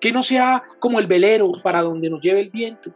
que 0.00 0.10
no 0.10 0.24
sea 0.24 0.64
como 0.80 0.98
el 0.98 1.06
velero 1.06 1.52
para 1.62 1.80
donde 1.80 2.10
nos 2.10 2.20
lleve 2.20 2.40
el 2.40 2.50
viento. 2.50 2.92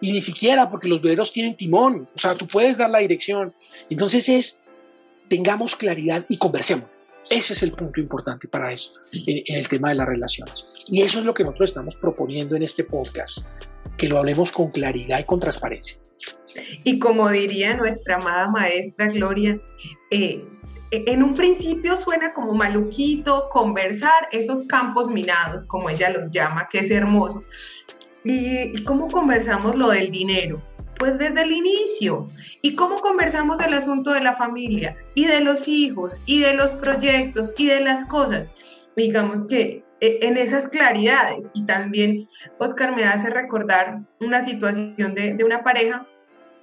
Y 0.00 0.10
ni 0.10 0.20
siquiera 0.20 0.68
porque 0.68 0.88
los 0.88 1.00
veleros 1.00 1.30
tienen 1.30 1.56
timón, 1.56 2.08
o 2.14 2.18
sea, 2.18 2.34
tú 2.34 2.48
puedes 2.48 2.76
dar 2.76 2.90
la 2.90 2.98
dirección. 2.98 3.54
Entonces 3.88 4.28
es, 4.28 4.58
tengamos 5.28 5.76
claridad 5.76 6.26
y 6.28 6.38
conversemos. 6.38 6.86
Ese 7.30 7.52
es 7.52 7.62
el 7.62 7.72
punto 7.72 8.00
importante 8.00 8.48
para 8.48 8.72
eso, 8.72 8.92
en, 9.12 9.56
el 9.56 9.68
tema 9.68 9.90
de 9.90 9.94
las 9.96 10.06
relaciones. 10.06 10.66
Y 10.86 11.02
eso 11.02 11.20
es 11.20 11.24
lo 11.24 11.34
que 11.34 11.44
nosotros 11.44 11.70
estamos 11.70 11.96
proponiendo 11.96 12.56
en 12.56 12.62
este 12.62 12.84
podcast, 12.84 13.46
que 13.96 14.08
lo 14.08 14.18
hablemos 14.18 14.52
con 14.52 14.70
claridad 14.70 15.20
y 15.20 15.24
con 15.24 15.40
transparencia. 15.40 15.98
Y 16.84 16.98
como 16.98 17.30
diría 17.30 17.76
nuestra 17.76 18.16
amada 18.16 18.48
maestra 18.48 19.06
Gloria, 19.08 19.60
eh, 20.10 20.44
en 20.90 21.22
un 21.22 21.34
principio 21.34 21.96
suena 21.96 22.32
como 22.32 22.52
maluquito 22.52 23.48
conversar 23.50 24.26
esos 24.30 24.64
campos 24.64 25.08
minados, 25.08 25.64
como 25.64 25.88
ella 25.88 26.10
los 26.10 26.30
llama, 26.30 26.68
que 26.70 26.80
es 26.80 26.90
hermoso. 26.90 27.40
¿Y 28.24 28.84
cómo 28.84 29.10
conversamos 29.10 29.76
lo 29.76 29.88
del 29.88 30.10
dinero? 30.10 30.62
Pues 31.02 31.18
desde 31.18 31.42
el 31.42 31.50
inicio. 31.50 32.26
¿Y 32.60 32.76
cómo 32.76 33.00
conversamos 33.00 33.58
el 33.58 33.74
asunto 33.74 34.12
de 34.12 34.20
la 34.20 34.34
familia 34.34 34.96
y 35.16 35.24
de 35.24 35.40
los 35.40 35.66
hijos 35.66 36.20
y 36.26 36.42
de 36.42 36.54
los 36.54 36.70
proyectos 36.74 37.56
y 37.58 37.66
de 37.66 37.80
las 37.80 38.04
cosas? 38.04 38.46
Digamos 38.94 39.44
que 39.48 39.82
e, 40.00 40.20
en 40.22 40.36
esas 40.36 40.68
claridades 40.68 41.50
y 41.54 41.66
también 41.66 42.28
Oscar 42.60 42.94
me 42.94 43.02
hace 43.02 43.30
recordar 43.30 44.02
una 44.20 44.42
situación 44.42 44.94
de, 44.96 45.34
de 45.34 45.42
una 45.42 45.64
pareja, 45.64 46.06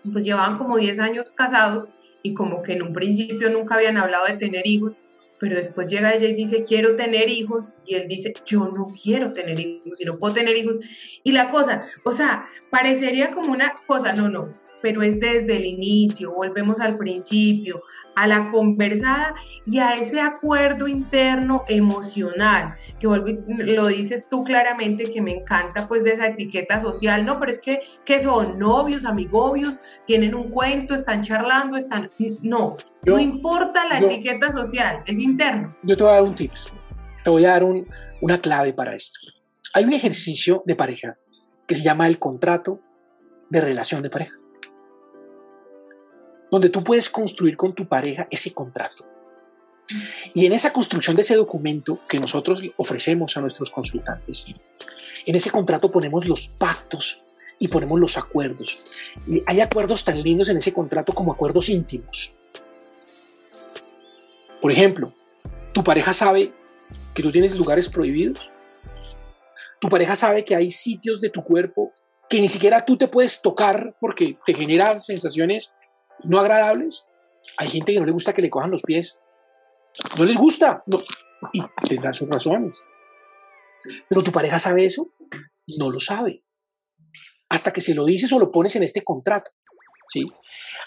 pues 0.10 0.24
llevaban 0.24 0.58
como 0.58 0.78
10 0.78 1.00
años 1.00 1.34
casados 1.34 1.90
y 2.24 2.34
como 2.34 2.64
que 2.64 2.76
en 2.76 2.84
un 2.84 2.94
principio 2.94 3.50
nunca 3.50 3.76
habían 3.76 3.98
hablado 3.98 4.26
de 4.28 4.38
tener 4.38 4.66
hijos 4.66 5.00
pero 5.40 5.56
después 5.56 5.88
llega 5.88 6.14
ella 6.14 6.28
y 6.28 6.34
dice, 6.34 6.64
quiero 6.64 6.96
tener 6.96 7.30
hijos, 7.30 7.74
y 7.86 7.96
él 7.96 8.08
dice, 8.08 8.34
yo 8.46 8.66
no 8.66 8.94
quiero 9.02 9.32
tener 9.32 9.60
hijos, 9.60 10.00
y 10.00 10.06
no 10.06 10.14
puedo 10.14 10.34
tener 10.34 10.56
hijos. 10.58 10.78
Y 11.24 11.32
la 11.32 11.50
cosa, 11.50 11.86
o 12.04 12.12
sea, 12.12 12.46
parecería 12.70 13.32
como 13.32 13.52
una 13.52 13.74
cosa, 13.88 14.14
no, 14.14 14.30
no, 14.30 14.52
pero 14.82 15.02
es 15.02 15.20
desde 15.20 15.56
el 15.56 15.66
inicio, 15.66 16.34
volvemos 16.34 16.80
al 16.80 16.98
principio, 16.98 17.82
a 18.16 18.28
la 18.28 18.50
conversada 18.52 19.34
y 19.66 19.80
a 19.80 19.96
ese 19.96 20.20
acuerdo 20.20 20.88
interno 20.88 21.64
emocional, 21.68 22.76
que 23.00 23.08
lo 23.08 23.88
dices 23.88 24.28
tú 24.28 24.44
claramente, 24.44 25.12
que 25.12 25.22
me 25.22 25.38
encanta 25.40 25.88
pues 25.88 26.04
de 26.04 26.12
esa 26.12 26.28
etiqueta 26.28 26.80
social, 26.80 27.26
no, 27.26 27.40
pero 27.40 27.52
es 27.52 27.60
que, 27.60 27.82
que 28.06 28.20
son 28.20 28.60
novios, 28.60 29.06
amigobios, 29.06 29.80
tienen 30.06 30.36
un 30.36 30.50
cuento, 30.50 30.96
están 30.96 31.22
charlando, 31.22 31.78
están, 31.78 32.08
no, 32.42 32.78
no 33.06 33.20
importa 33.20 33.88
la 33.88 34.00
etiqueta 34.00 34.52
social, 34.52 34.98
es 35.06 35.18
interno. 35.18 35.70
Yo 35.84 35.96
te 35.96 36.04
voy 36.04 36.12
a 36.12 36.16
dar 36.16 36.24
un 36.24 36.36
tip, 36.36 36.52
te 37.24 37.30
voy 37.30 37.46
a 37.46 37.52
dar 37.52 37.64
una 38.22 38.42
clave 38.42 38.74
para 38.74 38.96
esto. 38.96 39.20
Hay 39.74 39.84
un 39.86 39.94
ejercicio 39.94 40.64
de 40.66 40.76
pareja 40.76 41.18
que 41.68 41.76
se 41.76 41.84
llama 41.84 42.08
el 42.08 42.18
contrato 42.18 42.80
de 43.50 43.62
relación 43.62 44.02
de 44.02 44.10
pareja 44.10 44.39
donde 46.52 46.70
tú 46.70 46.84
puedes 46.84 47.10
construir 47.10 47.56
con 47.58 47.74
tu 47.74 47.88
pareja 47.88 48.28
ese 48.32 48.54
contrato. 48.54 49.06
Y 50.34 50.46
en 50.46 50.54
esa 50.54 50.72
construcción 50.72 51.16
de 51.16 51.24
ese 51.24 51.36
documento 51.36 52.00
que 52.08 52.20
nosotros 52.20 52.62
ofrecemos 52.78 53.36
a 53.36 53.42
nuestros 53.42 53.72
consultantes, 53.72 54.46
en 55.26 55.36
ese 55.36 55.50
contrato 55.50 55.92
ponemos 55.92 56.26
los 56.26 56.48
pactos 56.48 57.24
y 57.58 57.68
ponemos 57.68 58.00
los 58.00 58.18
acuerdos. 58.18 58.80
Y 59.28 59.42
hay 59.46 59.62
acuerdos 59.62 60.04
tan 60.04 60.22
lindos 60.22 60.50
en 60.50 60.58
ese 60.58 60.74
contrato 60.74 61.14
como 61.14 61.32
acuerdos 61.32 61.70
íntimos. 61.70 62.32
Por 64.62 64.72
ejemplo, 64.72 65.14
tu 65.74 65.84
pareja 65.84 66.14
sabe 66.14 66.54
que 67.14 67.24
tú 67.24 67.32
tienes 67.32 67.56
lugares 67.56 67.90
prohibidos. 67.90 68.50
Tu 69.80 69.90
pareja 69.90 70.16
sabe 70.16 70.46
que 70.46 70.56
hay 70.56 70.72
sitios 70.72 71.22
de 71.22 71.30
tu 71.30 71.44
cuerpo 71.44 71.94
que 72.30 72.40
ni 72.40 72.50
siquiera 72.50 72.86
tú 72.86 72.96
te 72.98 73.08
puedes 73.08 73.42
tocar 73.42 73.96
porque 74.00 74.38
te 74.46 74.54
generan 74.54 75.00
sensaciones 75.00 75.74
no 76.24 76.40
agradables. 76.40 77.06
Hay 77.58 77.70
gente 77.70 77.94
que 77.94 78.00
no 78.00 78.06
le 78.06 78.12
gusta 78.12 78.34
que 78.34 78.42
le 78.42 78.50
cojan 78.50 78.72
los 78.72 78.84
pies. 78.84 79.20
No 80.18 80.26
les 80.26 80.38
gusta. 80.38 80.84
Y 81.54 81.62
tendrán 81.88 82.14
sus 82.14 82.30
razones. 82.30 82.82
Pero 84.08 84.24
tu 84.24 84.32
pareja 84.32 84.60
sabe 84.60 84.86
eso. 84.86 85.14
No 85.78 85.92
lo 85.92 86.00
sabe. 86.00 86.44
Hasta 87.50 87.74
que 87.74 87.82
se 87.82 87.96
lo 87.96 88.06
dices 88.06 88.32
o 88.32 88.40
lo 88.40 88.52
pones 88.52 88.76
en 88.76 88.84
este 88.84 89.04
contrato. 89.04 89.52
¿sí? 90.08 90.26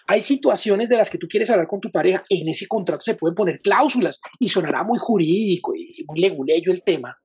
Hay 0.08 0.20
situaciones 0.20 0.88
de 0.88 0.96
las 0.96 1.10
que 1.10 1.18
tú 1.18 1.26
quieres 1.28 1.50
hablar 1.50 1.66
con 1.66 1.80
tu 1.80 1.90
pareja. 1.90 2.24
En 2.28 2.48
ese 2.48 2.66
contrato 2.66 3.02
se 3.02 3.14
pueden 3.14 3.34
poner 3.34 3.60
cláusulas 3.60 4.20
y 4.38 4.48
sonará 4.48 4.84
muy 4.84 4.98
jurídico 5.00 5.74
y 5.74 6.02
muy 6.06 6.20
leguleyo 6.20 6.72
el 6.72 6.82
tema. 6.82 7.16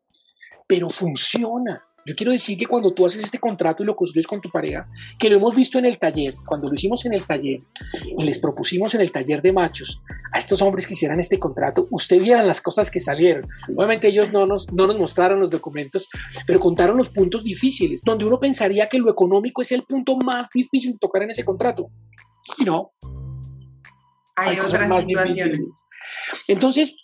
Pero 0.68 0.90
funciona. 0.90 1.87
Yo 2.08 2.16
quiero 2.16 2.32
decir 2.32 2.58
que 2.58 2.66
cuando 2.66 2.94
tú 2.94 3.06
haces 3.06 3.22
este 3.22 3.38
contrato 3.38 3.84
y 3.84 3.86
lo 3.86 3.94
construyes 3.94 4.26
con 4.26 4.40
tu 4.40 4.50
pareja, 4.50 4.88
que 5.20 5.30
lo 5.30 5.36
hemos 5.36 5.54
visto 5.54 5.78
en 5.78 5.84
el 5.84 6.00
taller, 6.00 6.34
cuando 6.46 6.70
lo 6.70 6.74
hicimos 6.74 7.06
en 7.06 7.14
el 7.14 7.24
taller 7.24 7.60
y 8.18 8.24
les 8.24 8.40
propusimos 8.40 8.96
en 8.96 9.02
el 9.02 9.12
taller 9.12 9.42
de 9.42 9.52
machos 9.52 10.02
a 10.32 10.38
estos 10.38 10.62
hombres 10.62 10.88
que 10.88 10.94
hicieran 10.94 11.20
este 11.20 11.38
contrato, 11.38 11.86
usted 11.92 12.22
vieran 12.22 12.48
las 12.48 12.62
cosas 12.62 12.90
que 12.90 13.02
salieron. 13.02 13.46
Obviamente 13.76 14.08
ellos 14.08 14.32
no 14.32 14.46
nos, 14.46 14.72
no 14.72 14.88
nos 14.88 14.98
mostraron 14.98 15.42
los 15.42 15.50
documentos, 15.50 16.08
pero 16.46 16.62
contaron 16.62 16.96
los 16.96 17.10
puntos 17.10 17.44
difíciles, 17.44 18.00
donde 18.06 18.24
uno 18.24 18.40
pensaría 18.40 18.88
que 18.88 19.00
lo 19.00 19.12
económico 19.12 19.62
es 19.62 19.74
el 19.74 19.84
punto 19.84 20.16
más 20.16 20.50
difícil 20.54 20.94
de 20.94 21.00
tocar 21.00 21.24
en 21.24 21.32
ese 21.32 21.44
contrato. 21.44 21.90
Y 22.58 22.64
no. 22.64 22.92
Hay, 24.38 24.58
otras 24.60 24.90
situaciones. 25.02 25.60
Entonces, 26.48 26.96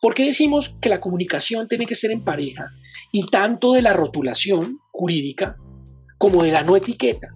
¿Por 0.00 0.14
qué 0.14 0.24
decimos 0.24 0.74
que 0.80 0.88
la 0.88 0.98
comunicación 0.98 1.68
tiene 1.68 1.84
que 1.84 1.94
ser 1.94 2.10
en 2.10 2.24
pareja? 2.24 2.70
Y 3.12 3.26
tanto 3.26 3.72
de 3.72 3.82
la 3.82 3.92
rotulación 3.92 4.80
jurídica, 4.92 5.56
como 6.18 6.42
de 6.42 6.52
la 6.52 6.62
no 6.62 6.76
etiqueta, 6.76 7.28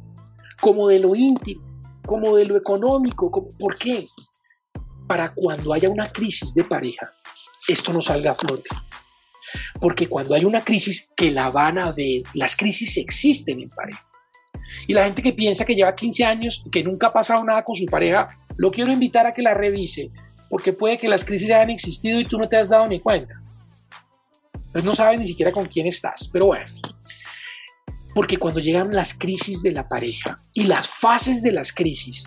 como 0.60 0.88
de 0.88 1.00
lo 1.00 1.14
íntimo, 1.14 1.62
como 2.04 2.36
de 2.36 2.44
lo 2.44 2.56
económico. 2.56 3.30
¿Por 3.58 3.76
qué? 3.76 4.08
Para 5.06 5.34
cuando 5.34 5.72
haya 5.72 5.88
una 5.88 6.12
crisis 6.12 6.54
de 6.54 6.64
pareja, 6.64 7.12
esto 7.66 7.92
no 7.92 8.00
salga 8.00 8.32
a 8.32 8.34
flote. 8.34 8.68
Porque 9.80 10.08
cuando 10.08 10.34
hay 10.34 10.44
una 10.44 10.64
crisis, 10.64 11.10
que 11.16 11.30
la 11.30 11.50
van 11.50 11.78
a 11.78 11.92
ver, 11.92 12.22
las 12.34 12.56
crisis 12.56 12.96
existen 12.96 13.60
en 13.60 13.68
pareja. 13.68 14.06
Y 14.86 14.92
la 14.92 15.04
gente 15.04 15.22
que 15.22 15.32
piensa 15.32 15.64
que 15.64 15.74
lleva 15.74 15.94
15 15.94 16.24
años, 16.24 16.64
que 16.70 16.82
nunca 16.82 17.08
ha 17.08 17.12
pasado 17.12 17.44
nada 17.44 17.62
con 17.62 17.74
su 17.74 17.86
pareja, 17.86 18.38
lo 18.56 18.70
quiero 18.70 18.92
invitar 18.92 19.26
a 19.26 19.32
que 19.32 19.42
la 19.42 19.54
revise, 19.54 20.10
porque 20.50 20.72
puede 20.72 20.98
que 20.98 21.08
las 21.08 21.24
crisis 21.24 21.50
hayan 21.50 21.70
existido 21.70 22.20
y 22.20 22.24
tú 22.24 22.38
no 22.38 22.48
te 22.48 22.56
has 22.56 22.68
dado 22.68 22.86
ni 22.86 23.00
cuenta. 23.00 23.34
Entonces 24.74 24.84
no 24.86 24.94
sabes 24.96 25.20
ni 25.20 25.26
siquiera 25.28 25.52
con 25.52 25.66
quién 25.66 25.86
estás, 25.86 26.28
pero 26.32 26.46
bueno. 26.46 26.64
Porque 28.12 28.38
cuando 28.38 28.58
llegan 28.58 28.90
las 28.90 29.14
crisis 29.14 29.62
de 29.62 29.70
la 29.70 29.88
pareja 29.88 30.34
y 30.52 30.64
las 30.64 30.88
fases 30.88 31.44
de 31.44 31.52
las 31.52 31.72
crisis, 31.72 32.24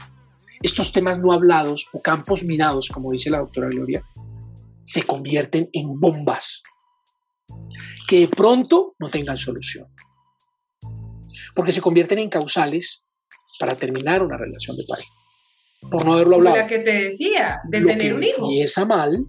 estos 0.61 0.93
temas 0.93 1.19
no 1.19 1.33
hablados 1.33 1.89
o 1.91 2.01
campos 2.01 2.45
minados, 2.45 2.87
como 2.87 3.11
dice 3.11 3.29
la 3.29 3.39
doctora 3.39 3.67
Gloria, 3.67 4.01
se 4.85 5.03
convierten 5.03 5.69
en 5.73 5.99
bombas 5.99 6.63
que 8.07 8.21
de 8.21 8.27
pronto 8.29 8.95
no 8.97 9.09
tengan 9.09 9.37
solución. 9.37 9.87
Porque 11.53 11.73
se 11.73 11.81
convierten 11.81 12.19
en 12.19 12.29
causales 12.29 13.03
para 13.59 13.75
terminar 13.75 14.23
una 14.23 14.37
relación 14.37 14.77
de 14.77 14.85
pareja 14.87 15.13
por 15.91 16.05
no 16.05 16.13
haberlo 16.13 16.37
hablado. 16.37 16.55
La 16.55 16.63
que 16.67 16.79
te 16.79 16.93
decía, 16.93 17.59
de 17.65 17.81
tener 17.81 18.13
un 18.13 18.23
hijo. 18.23 18.45
Empieza 18.45 18.85
mal, 18.85 19.25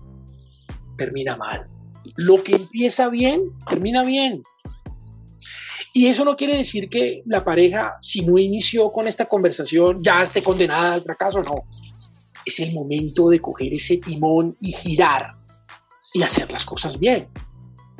termina 0.97 1.37
mal. 1.37 1.69
Lo 2.17 2.43
que 2.43 2.57
empieza 2.57 3.09
bien, 3.09 3.43
termina 3.69 4.03
bien. 4.03 4.43
Y 5.93 6.07
eso 6.07 6.25
no 6.25 6.37
quiere 6.37 6.57
decir 6.57 6.89
que 6.89 7.23
la 7.27 7.45
pareja, 7.45 7.97
si 8.01 8.23
no 8.23 8.39
inició 8.39 8.93
con 8.93 9.09
esta 9.09 9.27
conversación, 9.27 10.03
ya 10.03 10.23
esté 10.23 10.43
condenada 10.43 10.95
al 10.95 11.03
fracaso, 11.03 11.43
no. 11.43 11.61
Es 12.45 12.61
el 12.61 12.73
momento 12.73 13.29
de 13.29 13.41
coger 13.41 13.75
ese 13.75 13.97
timón 13.97 14.57
y 14.61 14.73
girar 14.73 15.37
y 16.15 16.23
hacer 16.23 16.51
las 16.51 16.65
cosas 16.65 16.99
bien. 16.99 17.29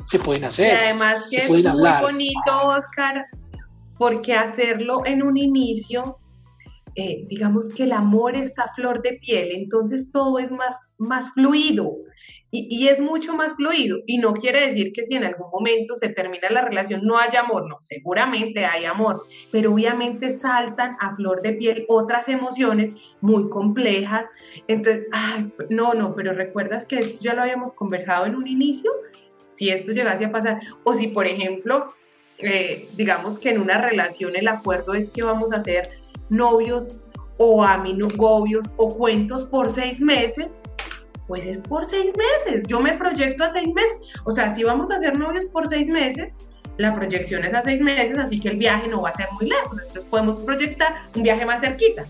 Se 0.07 0.19
pueden 0.19 0.45
hacer. 0.45 0.73
Y 0.73 0.77
además 0.77 1.23
que 1.29 1.37
es 1.37 1.49
muy 1.49 1.63
bonito, 2.01 2.67
Oscar, 2.67 3.25
porque 3.97 4.33
hacerlo 4.33 5.05
en 5.05 5.23
un 5.23 5.37
inicio 5.37 6.19
eh, 6.95 7.25
digamos 7.29 7.69
que 7.69 7.83
el 7.83 7.93
amor 7.93 8.35
está 8.35 8.63
a 8.63 8.73
flor 8.73 9.01
de 9.01 9.13
piel, 9.21 9.51
entonces 9.53 10.11
todo 10.11 10.39
es 10.39 10.51
más, 10.51 10.89
más 10.97 11.31
fluido 11.31 11.95
y, 12.51 12.87
es 12.87 12.99
mucho 12.99 13.33
más 13.33 13.55
fluido. 13.55 13.99
Y 14.07 14.17
no 14.17 14.33
quiere 14.33 14.65
decir 14.65 14.91
que 14.91 15.03
si 15.03 15.15
en 15.15 15.23
algún 15.23 15.49
momento 15.51 15.95
se 15.95 16.09
termina 16.09 16.49
la 16.49 16.61
relación 16.61 17.01
no 17.03 17.17
haya 17.17 17.41
amor, 17.41 17.67
no, 17.67 17.77
seguramente 17.79 18.65
hay 18.65 18.85
amor, 18.85 19.21
pero 19.51 19.73
obviamente 19.73 20.31
saltan 20.31 20.97
a 20.99 21.15
flor 21.15 21.41
de 21.41 21.53
piel 21.53 21.85
otras 21.87 22.27
emociones 22.27 22.95
muy 23.21 23.49
complejas. 23.49 24.27
Entonces, 24.67 25.05
ay, 25.11 25.51
no, 25.69 25.93
no, 25.93 26.15
pero 26.15 26.33
recuerdas 26.33 26.85
que 26.85 26.99
esto 26.99 27.19
ya 27.21 27.33
lo 27.33 27.43
habíamos 27.43 27.73
conversado 27.73 28.25
en 28.25 28.35
un 28.35 28.47
inicio, 28.47 28.91
si 29.53 29.69
esto 29.69 29.91
llegase 29.91 30.25
a 30.25 30.29
pasar, 30.29 30.59
o 30.83 30.93
si 30.93 31.07
por 31.07 31.25
ejemplo... 31.25 31.87
Eh, 32.41 32.87
digamos 32.95 33.37
que 33.37 33.49
en 33.49 33.59
una 33.59 33.81
relación 33.81 34.33
el 34.37 34.47
acuerdo 34.47 34.93
es 34.93 35.09
que 35.09 35.23
vamos 35.23 35.51
a 35.51 35.57
hacer 35.57 35.89
novios 36.29 37.01
o 37.35 37.63
aminogobios 37.63 38.71
o 38.77 38.95
cuentos 38.95 39.43
por 39.43 39.69
seis 39.69 39.99
meses, 39.99 40.55
pues 41.29 41.45
es 41.45 41.61
por 41.61 41.85
seis 41.85 42.11
meses. 42.17 42.65
Yo 42.67 42.79
me 42.79 42.97
proyecto 42.97 43.43
a 43.43 43.49
seis 43.49 43.69
meses. 43.71 43.97
O 44.25 44.31
sea, 44.31 44.49
si 44.49 44.63
vamos 44.63 44.89
a 44.89 44.97
ser 44.97 45.15
novios 45.15 45.45
por 45.45 45.67
seis 45.67 45.87
meses, 45.87 46.35
la 46.77 46.95
proyección 46.95 47.45
es 47.45 47.53
a 47.53 47.61
seis 47.61 47.81
meses, 47.81 48.17
así 48.17 48.39
que 48.39 48.49
el 48.49 48.57
viaje 48.57 48.87
no 48.87 49.03
va 49.03 49.09
a 49.09 49.13
ser 49.13 49.27
muy 49.39 49.47
lejos. 49.47 49.77
Entonces 49.79 50.05
podemos 50.05 50.37
proyectar 50.37 50.91
un 51.15 51.21
viaje 51.21 51.45
más 51.45 51.61
cerquita. 51.61 52.07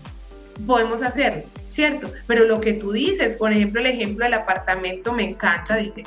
Podemos 0.66 1.02
hacerlo, 1.02 1.42
¿cierto? 1.70 2.10
Pero 2.26 2.46
lo 2.46 2.62
que 2.62 2.72
tú 2.72 2.92
dices, 2.92 3.34
por 3.34 3.52
ejemplo, 3.52 3.82
el 3.82 3.88
ejemplo 3.88 4.24
del 4.24 4.32
apartamento 4.32 5.12
me 5.12 5.24
encanta, 5.24 5.76
dice, 5.76 6.02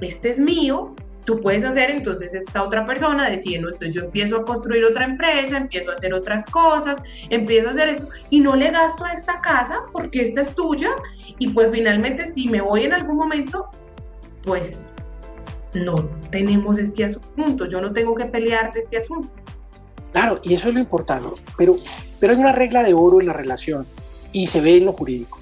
este 0.00 0.30
es 0.30 0.38
mío, 0.38 0.94
tú 1.24 1.40
puedes 1.40 1.64
hacer, 1.64 1.90
entonces 1.90 2.34
esta 2.34 2.62
otra 2.62 2.84
persona 2.84 3.30
decide, 3.30 3.58
no, 3.58 3.68
entonces 3.68 3.94
yo 3.94 4.02
empiezo 4.02 4.36
a 4.38 4.44
construir 4.44 4.84
otra 4.84 5.04
empresa, 5.04 5.56
empiezo 5.56 5.90
a 5.90 5.94
hacer 5.94 6.14
otras 6.14 6.46
cosas, 6.46 7.02
empiezo 7.30 7.68
a 7.68 7.70
hacer 7.70 7.88
esto 7.90 8.08
y 8.30 8.40
no 8.40 8.56
le 8.56 8.70
gasto 8.70 9.04
a 9.04 9.12
esta 9.12 9.40
casa 9.40 9.80
porque 9.92 10.22
esta 10.22 10.40
es 10.40 10.54
tuya 10.54 10.90
y 11.38 11.48
pues 11.50 11.68
finalmente 11.72 12.28
si 12.28 12.48
me 12.48 12.60
voy 12.60 12.84
en 12.84 12.92
algún 12.92 13.16
momento, 13.16 13.66
pues 14.44 14.90
no 15.74 15.94
tenemos 16.30 16.78
este 16.78 17.04
asunto, 17.04 17.66
yo 17.66 17.80
no 17.80 17.92
tengo 17.92 18.14
que 18.14 18.26
pelear 18.26 18.72
de 18.72 18.80
este 18.80 18.98
asunto. 18.98 19.28
Claro, 20.12 20.40
y 20.42 20.54
eso 20.54 20.68
es 20.68 20.74
lo 20.74 20.80
importante, 20.80 21.40
pero, 21.56 21.76
pero 22.20 22.34
hay 22.34 22.38
una 22.38 22.52
regla 22.52 22.82
de 22.82 22.92
oro 22.92 23.20
en 23.20 23.28
la 23.28 23.32
relación 23.32 23.86
y 24.32 24.46
se 24.46 24.60
ve 24.60 24.76
en 24.76 24.86
lo 24.86 24.92
jurídico. 24.92 25.41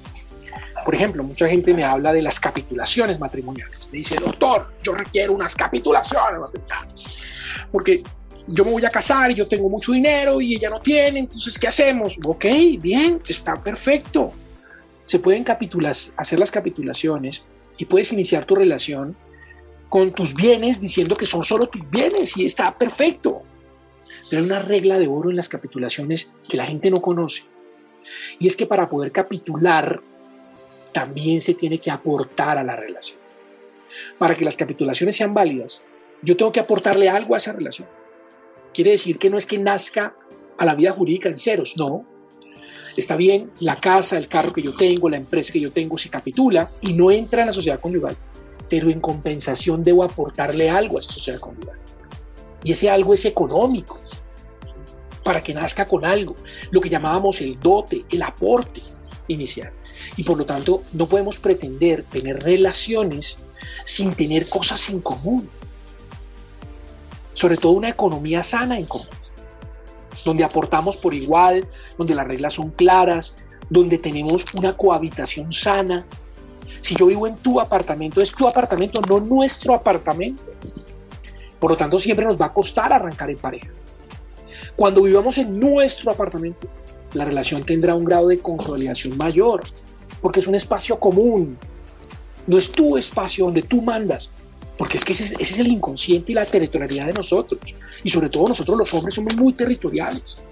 Por 0.91 0.97
ejemplo, 0.97 1.23
mucha 1.23 1.47
gente 1.47 1.73
me 1.73 1.85
habla 1.85 2.13
de 2.13 2.21
las 2.21 2.41
capitulaciones 2.41 3.21
matrimoniales. 3.21 3.87
Me 3.93 3.99
dice, 3.99 4.17
doctor, 4.17 4.75
yo 4.83 4.93
requiero 4.93 5.33
unas 5.33 5.55
capitulaciones 5.55 6.41
matrimoniales. 6.41 7.07
Porque 7.71 8.03
yo 8.49 8.65
me 8.65 8.73
voy 8.73 8.85
a 8.85 8.91
casar 8.91 9.31
y 9.31 9.37
yo 9.37 9.47
tengo 9.47 9.69
mucho 9.69 9.93
dinero 9.93 10.41
y 10.41 10.57
ella 10.57 10.69
no 10.69 10.81
tiene, 10.81 11.21
entonces, 11.21 11.57
¿qué 11.61 11.69
hacemos? 11.69 12.19
Ok, 12.25 12.45
bien, 12.81 13.23
está 13.29 13.55
perfecto. 13.55 14.33
Se 15.05 15.21
pueden 15.21 15.45
hacer 16.17 16.39
las 16.41 16.51
capitulaciones 16.51 17.45
y 17.79 17.85
puedes 17.85 18.13
iniciar 18.13 18.45
tu 18.45 18.57
relación 18.57 19.15
con 19.89 20.11
tus 20.11 20.35
bienes 20.35 20.81
diciendo 20.81 21.17
que 21.17 21.27
son 21.27 21.45
solo 21.45 21.69
tus 21.69 21.89
bienes 21.89 22.37
y 22.37 22.47
está 22.47 22.77
perfecto. 22.77 23.43
Pero 24.29 24.43
hay 24.43 24.47
una 24.47 24.59
regla 24.59 24.99
de 24.99 25.07
oro 25.07 25.31
en 25.31 25.37
las 25.37 25.49
capitulaciones 25.49 26.33
que 26.49 26.57
la 26.57 26.67
gente 26.67 26.91
no 26.91 27.01
conoce. 27.01 27.45
Y 28.41 28.49
es 28.49 28.57
que 28.57 28.67
para 28.67 28.89
poder 28.89 29.13
capitular 29.13 30.01
también 30.93 31.41
se 31.41 31.55
tiene 31.55 31.79
que 31.79 31.91
aportar 31.91 32.59
a 32.59 32.65
la 32.65 32.77
relación. 32.77 33.19
Para 34.19 34.37
que 34.37 34.45
las 34.45 34.57
capitulaciones 34.57 35.17
sean 35.17 35.35
válidas, 35.35 35.81
yo 36.23 36.37
tengo 36.37 36.53
que 36.53 36.61
aportarle 36.61 37.09
algo 37.09 37.35
a 37.35 37.39
esa 37.39 37.53
relación. 37.53 37.89
Quiere 38.73 38.93
decir 38.93 39.19
que 39.19 39.31
no 39.31 39.39
es 39.39 39.47
que 39.47 39.59
nazca 39.59 40.15
a 40.59 40.65
la 40.65 40.75
vida 40.75 40.93
jurídica 40.93 41.29
en 41.29 41.39
ceros, 41.39 41.75
no. 41.77 42.05
Está 42.97 43.17
bien, 43.17 43.51
la 43.61 43.77
casa, 43.77 44.19
el 44.19 44.29
carro 44.29 44.53
que 44.53 44.63
yo 44.63 44.75
tengo, 44.75 45.09
la 45.09 45.17
empresa 45.17 45.53
que 45.53 45.61
yo 45.61 45.73
tengo 45.73 45.97
se 45.97 46.11
capitula 46.11 46.69
y 46.81 46.93
no 46.93 47.11
entra 47.11 47.43
en 47.43 47.47
la 47.47 47.53
sociedad 47.53 47.81
conyugal, 47.81 48.17
pero 48.69 48.91
en 48.91 49.01
compensación 49.01 49.83
debo 49.83 50.05
aportarle 50.05 50.69
algo 50.69 50.97
a 50.97 51.01
esa 51.01 51.13
sociedad 51.13 51.41
conyugal. 51.41 51.79
Y 52.63 52.73
ese 52.73 52.91
algo 52.91 53.15
es 53.15 53.25
económico, 53.25 53.99
para 55.25 55.43
que 55.43 55.55
nazca 55.55 55.87
con 55.87 56.05
algo, 56.05 56.35
lo 56.71 56.81
que 56.81 56.89
llamábamos 56.89 57.41
el 57.41 57.59
dote, 57.59 58.05
el 58.11 58.23
aporte 58.23 58.83
inicial. 59.31 59.73
Y 60.17 60.25
por 60.25 60.39
lo 60.39 60.45
tanto, 60.45 60.83
no 60.93 61.09
podemos 61.09 61.39
pretender 61.39 62.03
tener 62.03 62.43
relaciones 62.43 63.39
sin 63.85 64.15
tener 64.15 64.49
cosas 64.49 64.89
en 64.91 65.01
común. 65.01 65.49
Sobre 67.35 67.57
todo 67.57 67.73
una 67.73 67.89
economía 67.89 68.43
sana 68.43 68.79
en 68.79 68.87
común, 68.87 69.09
donde 70.25 70.45
aportamos 70.45 70.97
por 70.97 71.15
igual, 71.15 71.67
donde 71.97 72.15
las 72.15 72.27
reglas 72.27 72.55
son 72.55 72.71
claras, 72.71 73.35
donde 73.71 73.99
tenemos 73.99 74.45
una 74.55 74.77
cohabitación 74.77 75.53
sana. 75.53 76.05
Si 76.81 76.95
yo 76.97 77.07
vivo 77.07 77.27
en 77.27 77.37
tu 77.37 77.61
apartamento, 77.61 78.21
es 78.21 78.33
tu 78.33 78.47
apartamento, 78.47 79.01
no 79.01 79.21
nuestro 79.21 79.75
apartamento. 79.75 80.43
Por 81.59 81.71
lo 81.71 81.77
tanto, 81.77 81.99
siempre 81.99 82.27
nos 82.27 82.41
va 82.41 82.47
a 82.47 82.53
costar 82.53 82.93
arrancar 82.93 83.31
en 83.31 83.39
pareja. 83.39 83.71
Cuando 84.77 85.03
vivamos 85.03 85.37
en 85.39 85.59
nuestro 85.61 86.11
apartamento, 86.11 86.69
la 87.15 87.25
relación 87.25 87.65
tendrá 87.65 87.95
un 87.95 88.05
grado 88.05 88.29
de 88.29 88.39
consolidación 88.39 89.17
mayor, 89.17 89.63
porque 90.21 90.41
es 90.41 90.47
un 90.47 90.55
espacio 90.55 90.99
común, 90.99 91.59
no 92.47 92.59
es 92.59 92.71
tu 92.71 92.97
espacio 92.97 93.47
donde 93.47 93.63
tú 93.63 93.83
mandas, 93.83 94.31
porque 94.79 94.97
es 94.97 95.05
que 95.05 95.13
ese, 95.13 95.35
es 95.39 95.59
el 95.59 95.69
inconsciente 95.69 96.33
y 96.33 96.35
la 96.35 96.45
territorialidad 96.45 97.07
de 97.07 97.13
nosotros, 97.13 97.61
y 98.03 98.11
sobre 98.11 98.29
todo 98.29 98.49
nosotros 98.49 98.79
los 98.79 98.95
hombres 98.95 99.15
somos 99.15 99.37
muy 99.37 99.53
territoriales. 99.53 100.47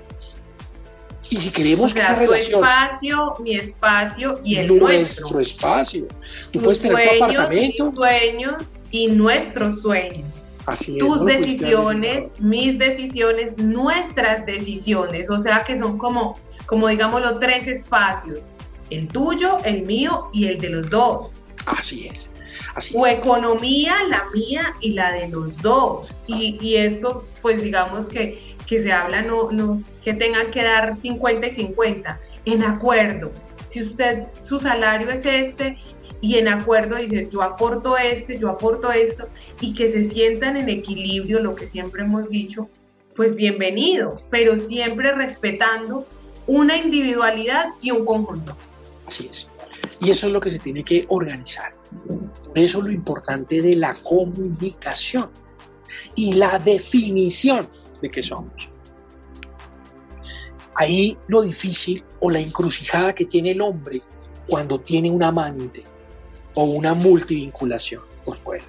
Y 1.31 1.41
si 1.41 1.51
queremos 1.51 1.93
que 1.93 2.01
esa 2.01 2.15
relación, 2.15 2.61
tu 2.61 2.67
espacio, 2.67 3.35
mi 3.41 3.57
espacio 3.57 4.35
y 4.43 4.57
el 4.57 4.69
nuestro 4.69 4.89
nuestro. 4.89 5.41
espacio. 5.41 6.07
Tú 6.51 6.61
puedes 6.61 6.81
tener 6.81 6.97
tu 6.97 7.25
apartamento. 7.25 7.93
Sueños 7.93 8.75
y 8.91 9.09
nuestros 9.09 9.83
sueños. 9.83 10.38
Así 10.69 10.99
Tus 10.99 11.25
decisiones, 11.25 12.29
mis 12.41 12.79
decisiones, 12.79 13.57
nuestras 13.57 14.45
decisiones. 14.45 15.31
O 15.31 15.39
sea 15.39 15.65
que 15.65 15.77
son 15.79 15.97
como, 15.97 16.39
como 16.67 16.89
digámoslo, 16.89 17.39
tres 17.39 17.67
espacios. 17.67 18.41
El 18.91 19.09
tuyo, 19.09 19.57
el 19.65 19.87
mío 19.87 20.29
y 20.33 20.47
el 20.47 20.59
de 20.59 20.69
los 20.69 20.91
dos. 20.91 21.31
Así 21.65 22.09
es. 22.09 22.31
Así 22.75 22.95
o 22.95 23.07
economía, 23.07 23.97
la 24.09 24.25
mía 24.35 24.75
y 24.81 24.93
la 24.93 25.13
de 25.13 25.29
los 25.29 25.57
dos. 25.63 26.09
Y, 26.27 26.59
y 26.61 26.77
esto, 26.77 27.27
pues 27.41 27.63
digamos 27.63 28.07
que, 28.07 28.57
que 28.67 28.79
se 28.81 28.93
habla, 28.93 29.23
no, 29.23 29.51
no, 29.51 29.83
que 30.05 30.13
tengan 30.13 30.51
que 30.51 30.65
dar 30.65 30.95
50 30.95 31.47
y 31.47 31.51
50, 31.51 32.21
en 32.45 32.63
acuerdo. 32.63 33.33
Si 33.69 33.83
usted, 33.83 34.27
su 34.41 34.59
salario 34.59 35.09
es 35.09 35.25
este 35.25 35.79
y 36.21 36.37
en 36.37 36.49
acuerdo 36.49 36.97
dice, 36.97 37.29
yo 37.31 37.43
aporto 37.43 37.97
este, 37.97 38.39
yo 38.39 38.49
aporto 38.49 38.91
esto, 38.91 39.29
y 39.61 39.73
que 39.75 39.91
se 39.91 40.03
sientan 40.03 40.57
en 40.57 40.69
equilibrio, 40.69 41.41
lo 41.41 41.55
que 41.55 41.67
siempre 41.67 42.03
hemos 42.03 42.29
dicho, 42.29 42.69
pues 43.15 43.35
bienvenido, 43.35 44.21
pero 44.31 44.57
siempre 44.57 45.15
respetando 45.15 46.07
una 46.47 46.77
individualidad 46.77 47.71
y 47.81 47.91
un 47.91 48.05
conjunto. 48.05 48.57
Así 49.07 49.29
es. 49.31 49.49
Y 50.01 50.11
eso 50.11 50.27
es 50.27 50.33
lo 50.33 50.41
que 50.41 50.51
se 50.51 50.59
tiene 50.59 50.83
que 50.83 51.05
organizar. 51.09 51.75
eso 52.55 52.79
es 52.79 52.85
lo 52.85 52.93
importante 52.93 53.63
de 53.63 53.77
la 53.77 53.95
comunicación 53.95 55.31
y 56.15 56.35
la 56.35 56.59
definición 56.59 57.69
de 58.01 58.09
qué 58.09 58.23
somos. 58.23 58.69
Ahí 60.75 61.17
lo 61.27 61.43
difícil 61.43 62.05
o 62.21 62.31
la 62.31 62.39
encrucijada 62.39 63.15
que 63.15 63.25
tiene 63.25 63.53
el 63.53 63.61
hombre 63.61 64.01
cuando 64.47 64.81
tiene 64.81 65.11
un 65.11 65.23
amante 65.23 65.83
o 66.61 66.65
una 66.65 66.93
multivinculación 66.93 68.03
por 68.25 68.35
fuera. 68.35 68.65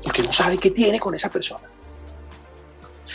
Porque 0.00 0.22
no 0.22 0.32
sabe 0.32 0.58
qué 0.58 0.70
tiene 0.70 1.00
con 1.00 1.12
esa 1.12 1.28
persona. 1.28 1.68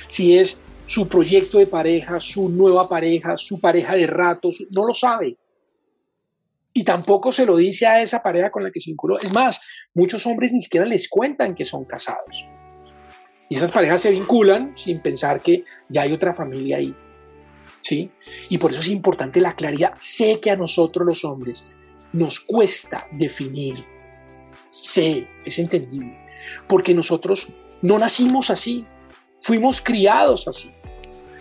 Si 0.10 0.38
es 0.38 0.60
su 0.86 1.08
proyecto 1.08 1.58
de 1.58 1.66
pareja, 1.66 2.20
su 2.20 2.50
nueva 2.50 2.90
pareja, 2.90 3.38
su 3.38 3.62
pareja 3.62 3.96
de 3.96 4.06
ratos, 4.06 4.62
no 4.70 4.86
lo 4.86 4.94
sabe. 4.94 5.38
Y 6.74 6.84
tampoco 6.84 7.32
se 7.32 7.46
lo 7.46 7.56
dice 7.56 7.88
a 7.88 8.02
esa 8.02 8.22
pareja 8.22 8.52
con 8.52 8.64
la 8.64 8.70
que 8.70 8.82
se 8.82 8.92
vinculó. 8.92 9.18
Es 9.18 9.32
más, 9.32 9.62
muchos 9.94 10.26
hombres 10.26 10.52
ni 10.52 10.60
siquiera 10.60 10.86
les 10.86 11.08
cuentan 11.08 11.56
que 11.56 11.64
son 11.64 11.86
casados. 11.86 12.44
Y 13.48 13.56
esas 13.56 13.72
parejas 13.72 14.02
se 14.02 14.12
vinculan 14.12 14.74
sin 14.76 15.02
pensar 15.02 15.40
que 15.40 15.64
ya 15.88 16.02
hay 16.02 16.12
otra 16.12 16.34
familia 16.34 16.80
ahí. 16.80 16.94
¿Sí? 17.80 18.12
Y 18.50 18.58
por 18.58 18.72
eso 18.72 18.82
es 18.82 18.90
importante 18.90 19.40
la 19.40 19.56
claridad. 19.56 19.94
Sé 20.02 20.42
que 20.42 20.52
a 20.52 20.58
nosotros 20.58 21.08
los 21.08 21.24
hombres 21.24 21.64
nos 22.16 22.40
cuesta 22.40 23.08
definir. 23.12 23.86
Sé, 24.72 25.28
es 25.46 25.60
entendible. 25.60 26.18
Porque 26.68 26.94
nosotros 26.94 27.48
no 27.82 28.00
nacimos 28.00 28.50
así. 28.50 28.84
Fuimos 29.42 29.82
criados 29.82 30.48
así. 30.48 30.72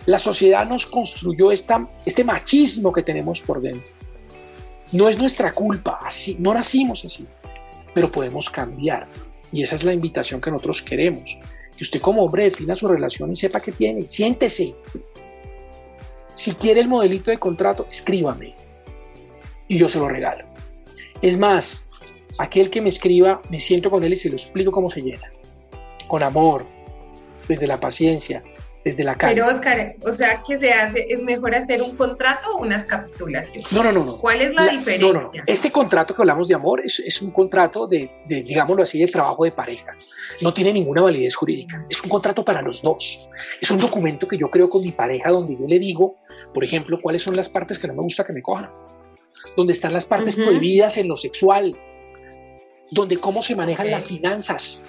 La 0.05 0.19
sociedad 0.19 0.67
nos 0.67 0.85
construyó 0.85 1.51
esta, 1.51 1.87
este 2.05 2.23
machismo 2.23 2.91
que 2.91 3.01
tenemos 3.01 3.41
por 3.41 3.61
dentro. 3.61 3.89
No 4.91 5.09
es 5.09 5.17
nuestra 5.17 5.53
culpa, 5.53 5.99
así, 6.03 6.37
no 6.39 6.53
nacimos 6.53 7.03
así, 7.03 7.25
pero 7.93 8.11
podemos 8.11 8.49
cambiar. 8.49 9.07
Y 9.51 9.63
esa 9.63 9.75
es 9.75 9.83
la 9.83 9.93
invitación 9.93 10.39
que 10.41 10.51
nosotros 10.51 10.81
queremos. 10.81 11.37
Que 11.75 11.83
usted 11.83 12.01
como 12.01 12.23
hombre 12.23 12.43
defina 12.43 12.75
su 12.75 12.87
relación 12.87 13.31
y 13.31 13.35
sepa 13.35 13.61
qué 13.61 13.71
tiene. 13.71 14.07
Siéntese. 14.07 14.75
Si 16.35 16.53
quiere 16.53 16.81
el 16.81 16.87
modelito 16.87 17.31
de 17.31 17.39
contrato, 17.39 17.87
escríbame. 17.89 18.55
Y 19.67 19.77
yo 19.77 19.89
se 19.89 19.97
lo 19.97 20.07
regalo. 20.07 20.54
Es 21.21 21.37
más, 21.37 21.85
aquel 22.37 22.69
que 22.69 22.81
me 22.81 22.89
escriba, 22.89 23.41
me 23.49 23.59
siento 23.59 23.89
con 23.89 24.03
él 24.03 24.13
y 24.13 24.17
se 24.17 24.29
lo 24.29 24.35
explico 24.35 24.71
cómo 24.71 24.89
se 24.89 25.01
llena. 25.01 25.31
Con 26.07 26.23
amor, 26.23 26.65
desde 27.47 27.67
la 27.67 27.79
paciencia, 27.79 28.43
desde 28.83 29.03
la 29.03 29.15
calle. 29.15 29.33
Pero 29.33 29.47
Oscar, 29.47 29.95
o 30.05 30.11
sea 30.11 30.43
que 30.47 30.55
se 30.57 30.71
hace, 30.71 31.07
es 31.09 31.21
mejor 31.21 31.55
hacer 31.55 31.81
un 31.81 31.95
contrato 31.95 32.55
o 32.55 32.61
unas 32.61 32.83
capitulaciones. 32.83 33.71
No, 33.71 33.83
no, 33.83 33.91
no, 33.91 34.05
no. 34.05 34.17
¿Cuál 34.19 34.41
es 34.41 34.53
la, 34.53 34.67
diferencia? 34.67 35.11
No, 35.11 35.21
no, 35.21 35.31
Este 35.47 35.71
contrato 35.71 36.15
que 36.15 36.21
hablamos 36.21 36.47
de 36.47 36.53
amor 36.53 36.81
es, 36.85 36.99
es 36.99 37.21
un 37.21 37.31
contrato 37.31 37.87
de, 37.87 38.09
de, 38.27 38.43
digámoslo 38.43 38.83
así, 38.83 38.99
de 38.99 39.07
trabajo 39.07 39.43
de 39.43 39.51
pareja. 39.51 39.95
No 40.41 40.53
tiene 40.53 40.71
ninguna 40.71 41.01
validez 41.01 41.35
jurídica. 41.35 41.83
Es 41.89 42.01
un 42.03 42.09
contrato 42.09 42.45
para 42.45 42.61
los 42.61 42.83
dos. 42.83 43.27
Es 43.59 43.71
un 43.71 43.79
documento 43.79 44.27
que 44.27 44.37
yo 44.37 44.51
creo 44.51 44.69
con 44.69 44.83
mi 44.83 44.91
pareja 44.91 45.31
donde 45.31 45.57
yo 45.57 45.67
le 45.67 45.79
digo, 45.79 46.17
por 46.53 46.63
ejemplo, 46.63 46.99
cuáles 47.01 47.23
son 47.23 47.35
las 47.35 47.49
partes 47.49 47.79
que 47.79 47.87
no 47.87 47.95
me 47.95 48.03
gusta 48.03 48.23
que 48.23 48.33
me 48.33 48.43
cojan. 48.43 48.69
Donde 49.55 49.73
están 49.73 49.93
las 49.93 50.05
partes 50.05 50.35
prohibidas 50.35 50.97
en 50.97 51.07
lo 51.07 51.15
sexual. 51.15 51.75
Donde 52.91 53.17
cómo 53.17 53.41
se 53.41 53.55
manejan 53.55 53.89
las 53.89 54.05
finanzas. 54.05 54.83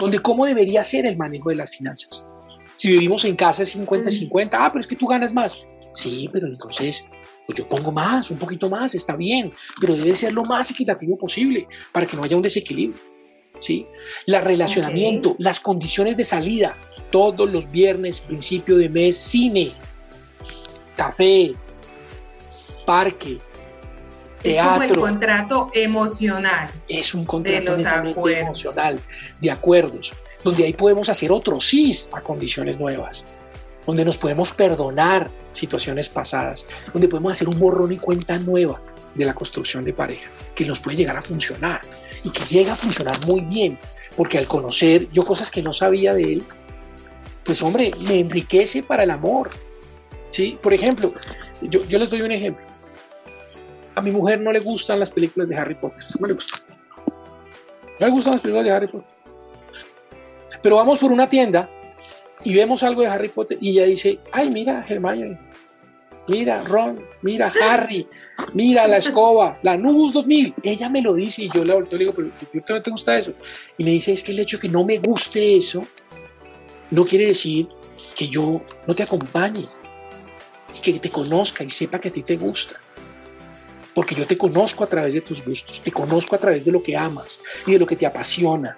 Donde 0.00 0.18
cómo 0.18 0.46
debería 0.46 0.82
ser 0.82 1.06
el 1.06 1.16
manejo 1.16 1.50
de 1.50 1.56
las 1.56 1.76
finanzas 1.76 2.24
si 2.76 2.88
vivimos 2.88 3.24
en 3.24 3.36
casa 3.36 3.62
es 3.62 3.76
50-50, 3.76 4.50
ah, 4.52 4.68
pero 4.70 4.80
es 4.80 4.86
que 4.86 4.96
tú 4.96 5.06
ganas 5.06 5.32
más. 5.32 5.66
Sí, 5.92 6.28
pero 6.32 6.46
entonces 6.46 7.06
pues 7.46 7.58
yo 7.58 7.68
pongo 7.68 7.92
más, 7.92 8.30
un 8.30 8.38
poquito 8.38 8.70
más, 8.70 8.94
está 8.94 9.16
bien, 9.16 9.52
pero 9.80 9.94
debe 9.94 10.16
ser 10.16 10.32
lo 10.32 10.44
más 10.44 10.70
equitativo 10.70 11.16
posible 11.16 11.68
para 11.92 12.06
que 12.06 12.16
no 12.16 12.24
haya 12.24 12.36
un 12.36 12.42
desequilibrio. 12.42 12.98
¿sí? 13.60 13.84
La 14.26 14.40
relacionamiento, 14.40 15.36
las 15.38 15.60
condiciones 15.60 16.16
de 16.16 16.24
salida, 16.24 16.76
todos 17.10 17.50
los 17.50 17.70
viernes, 17.70 18.20
principio 18.20 18.76
de 18.76 18.88
mes, 18.88 19.16
cine, 19.16 19.72
café, 20.96 21.52
parque, 22.86 23.38
teatro. 24.44 24.84
Es 24.84 24.92
como 24.92 25.06
el 25.06 25.12
contrato 25.12 25.70
emocional. 25.72 26.70
Es 26.88 27.14
un 27.14 27.24
contrato 27.24 27.76
emocional, 27.76 29.00
de 29.40 29.50
acuerdos 29.50 30.12
donde 30.44 30.64
ahí 30.64 30.74
podemos 30.74 31.08
hacer 31.08 31.32
otro 31.32 31.58
sí 31.58 31.90
a 32.12 32.20
condiciones 32.20 32.78
nuevas, 32.78 33.24
donde 33.86 34.04
nos 34.04 34.18
podemos 34.18 34.52
perdonar 34.52 35.30
situaciones 35.54 36.08
pasadas, 36.10 36.66
donde 36.92 37.08
podemos 37.08 37.32
hacer 37.32 37.48
un 37.48 37.58
borrón 37.58 37.92
y 37.92 37.96
cuenta 37.96 38.38
nueva 38.38 38.80
de 39.14 39.24
la 39.24 39.32
construcción 39.32 39.84
de 39.84 39.94
pareja, 39.94 40.28
que 40.54 40.66
nos 40.66 40.80
puede 40.80 40.98
llegar 40.98 41.16
a 41.16 41.22
funcionar 41.22 41.80
y 42.22 42.30
que 42.30 42.44
llega 42.44 42.74
a 42.74 42.76
funcionar 42.76 43.24
muy 43.26 43.40
bien, 43.40 43.78
porque 44.16 44.36
al 44.36 44.46
conocer 44.46 45.08
yo 45.10 45.24
cosas 45.24 45.50
que 45.50 45.62
no 45.62 45.72
sabía 45.72 46.12
de 46.12 46.34
él, 46.34 46.44
pues 47.44 47.62
hombre, 47.62 47.90
me 48.06 48.20
enriquece 48.20 48.82
para 48.82 49.04
el 49.04 49.10
amor. 49.10 49.50
¿sí? 50.30 50.58
Por 50.62 50.74
ejemplo, 50.74 51.14
yo, 51.62 51.84
yo 51.84 51.98
les 51.98 52.10
doy 52.10 52.22
un 52.22 52.32
ejemplo. 52.32 52.64
A 53.94 54.00
mi 54.00 54.10
mujer 54.10 54.40
no 54.40 54.52
le 54.52 54.60
gustan 54.60 54.98
las 54.98 55.10
películas 55.10 55.48
de 55.48 55.56
Harry 55.56 55.74
Potter, 55.74 56.04
no 56.18 56.26
le 56.26 56.34
gustan. 56.34 56.60
No 58.00 58.06
le 58.06 58.12
gustan 58.12 58.32
las 58.32 58.40
películas 58.40 58.64
de 58.64 58.72
Harry 58.72 58.88
Potter. 58.88 59.14
Pero 60.62 60.76
vamos 60.76 60.98
por 60.98 61.12
una 61.12 61.28
tienda 61.28 61.68
y 62.42 62.54
vemos 62.54 62.82
algo 62.82 63.02
de 63.02 63.08
Harry 63.08 63.28
Potter 63.28 63.58
y 63.60 63.70
ella 63.70 63.84
dice, 63.84 64.18
ay, 64.32 64.50
mira 64.50 64.84
Hermione, 64.88 65.38
mira 66.26 66.62
Ron, 66.64 67.04
mira 67.22 67.52
Harry, 67.62 68.06
mira 68.52 68.88
la 68.88 68.96
escoba, 68.96 69.58
la 69.62 69.76
Nubus 69.76 70.12
2000. 70.14 70.54
Ella 70.62 70.88
me 70.88 71.02
lo 71.02 71.14
dice 71.14 71.42
y 71.42 71.50
yo 71.52 71.64
le 71.64 71.74
digo, 71.98 72.12
pero 72.12 72.30
no 72.68 72.82
te 72.82 72.90
gusta 72.90 73.18
eso? 73.18 73.34
Y 73.78 73.84
me 73.84 73.90
dice, 73.90 74.12
es 74.12 74.22
que 74.22 74.32
el 74.32 74.40
hecho 74.40 74.56
de 74.56 74.62
que 74.62 74.68
no 74.68 74.84
me 74.84 74.98
guste 74.98 75.56
eso 75.56 75.86
no 76.90 77.04
quiere 77.04 77.26
decir 77.26 77.68
que 78.16 78.28
yo 78.28 78.62
no 78.86 78.94
te 78.94 79.02
acompañe 79.02 79.66
y 80.74 80.80
que 80.80 80.98
te 80.98 81.10
conozca 81.10 81.64
y 81.64 81.70
sepa 81.70 81.98
que 81.98 82.08
a 82.08 82.12
ti 82.12 82.22
te 82.22 82.36
gusta. 82.36 82.80
Porque 83.94 84.14
yo 84.14 84.26
te 84.26 84.36
conozco 84.36 84.84
a 84.84 84.88
través 84.88 85.14
de 85.14 85.20
tus 85.20 85.44
gustos, 85.44 85.80
te 85.80 85.92
conozco 85.92 86.34
a 86.34 86.38
través 86.38 86.64
de 86.64 86.72
lo 86.72 86.82
que 86.82 86.96
amas 86.96 87.40
y 87.66 87.72
de 87.72 87.78
lo 87.78 87.86
que 87.86 87.96
te 87.96 88.06
apasiona. 88.06 88.76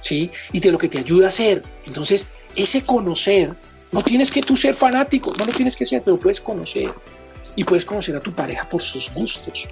¿sí? 0.00 0.30
Y 0.52 0.60
de 0.60 0.70
lo 0.70 0.78
que 0.78 0.88
te 0.88 0.98
ayuda 0.98 1.26
a 1.26 1.28
hacer. 1.28 1.62
Entonces, 1.86 2.26
ese 2.54 2.84
conocer, 2.84 3.54
no 3.90 4.02
tienes 4.02 4.30
que 4.30 4.42
tú 4.42 4.56
ser 4.56 4.74
fanático, 4.74 5.32
no 5.38 5.46
lo 5.46 5.52
tienes 5.52 5.76
que 5.76 5.86
ser, 5.86 6.02
pero 6.02 6.18
puedes 6.18 6.40
conocer. 6.40 6.92
y 7.54 7.64
puedes 7.64 7.84
conocer 7.84 8.16
a 8.16 8.20
tu 8.20 8.32
pareja 8.32 8.66
por 8.66 8.80
sus 8.80 9.12
gustos 9.12 9.68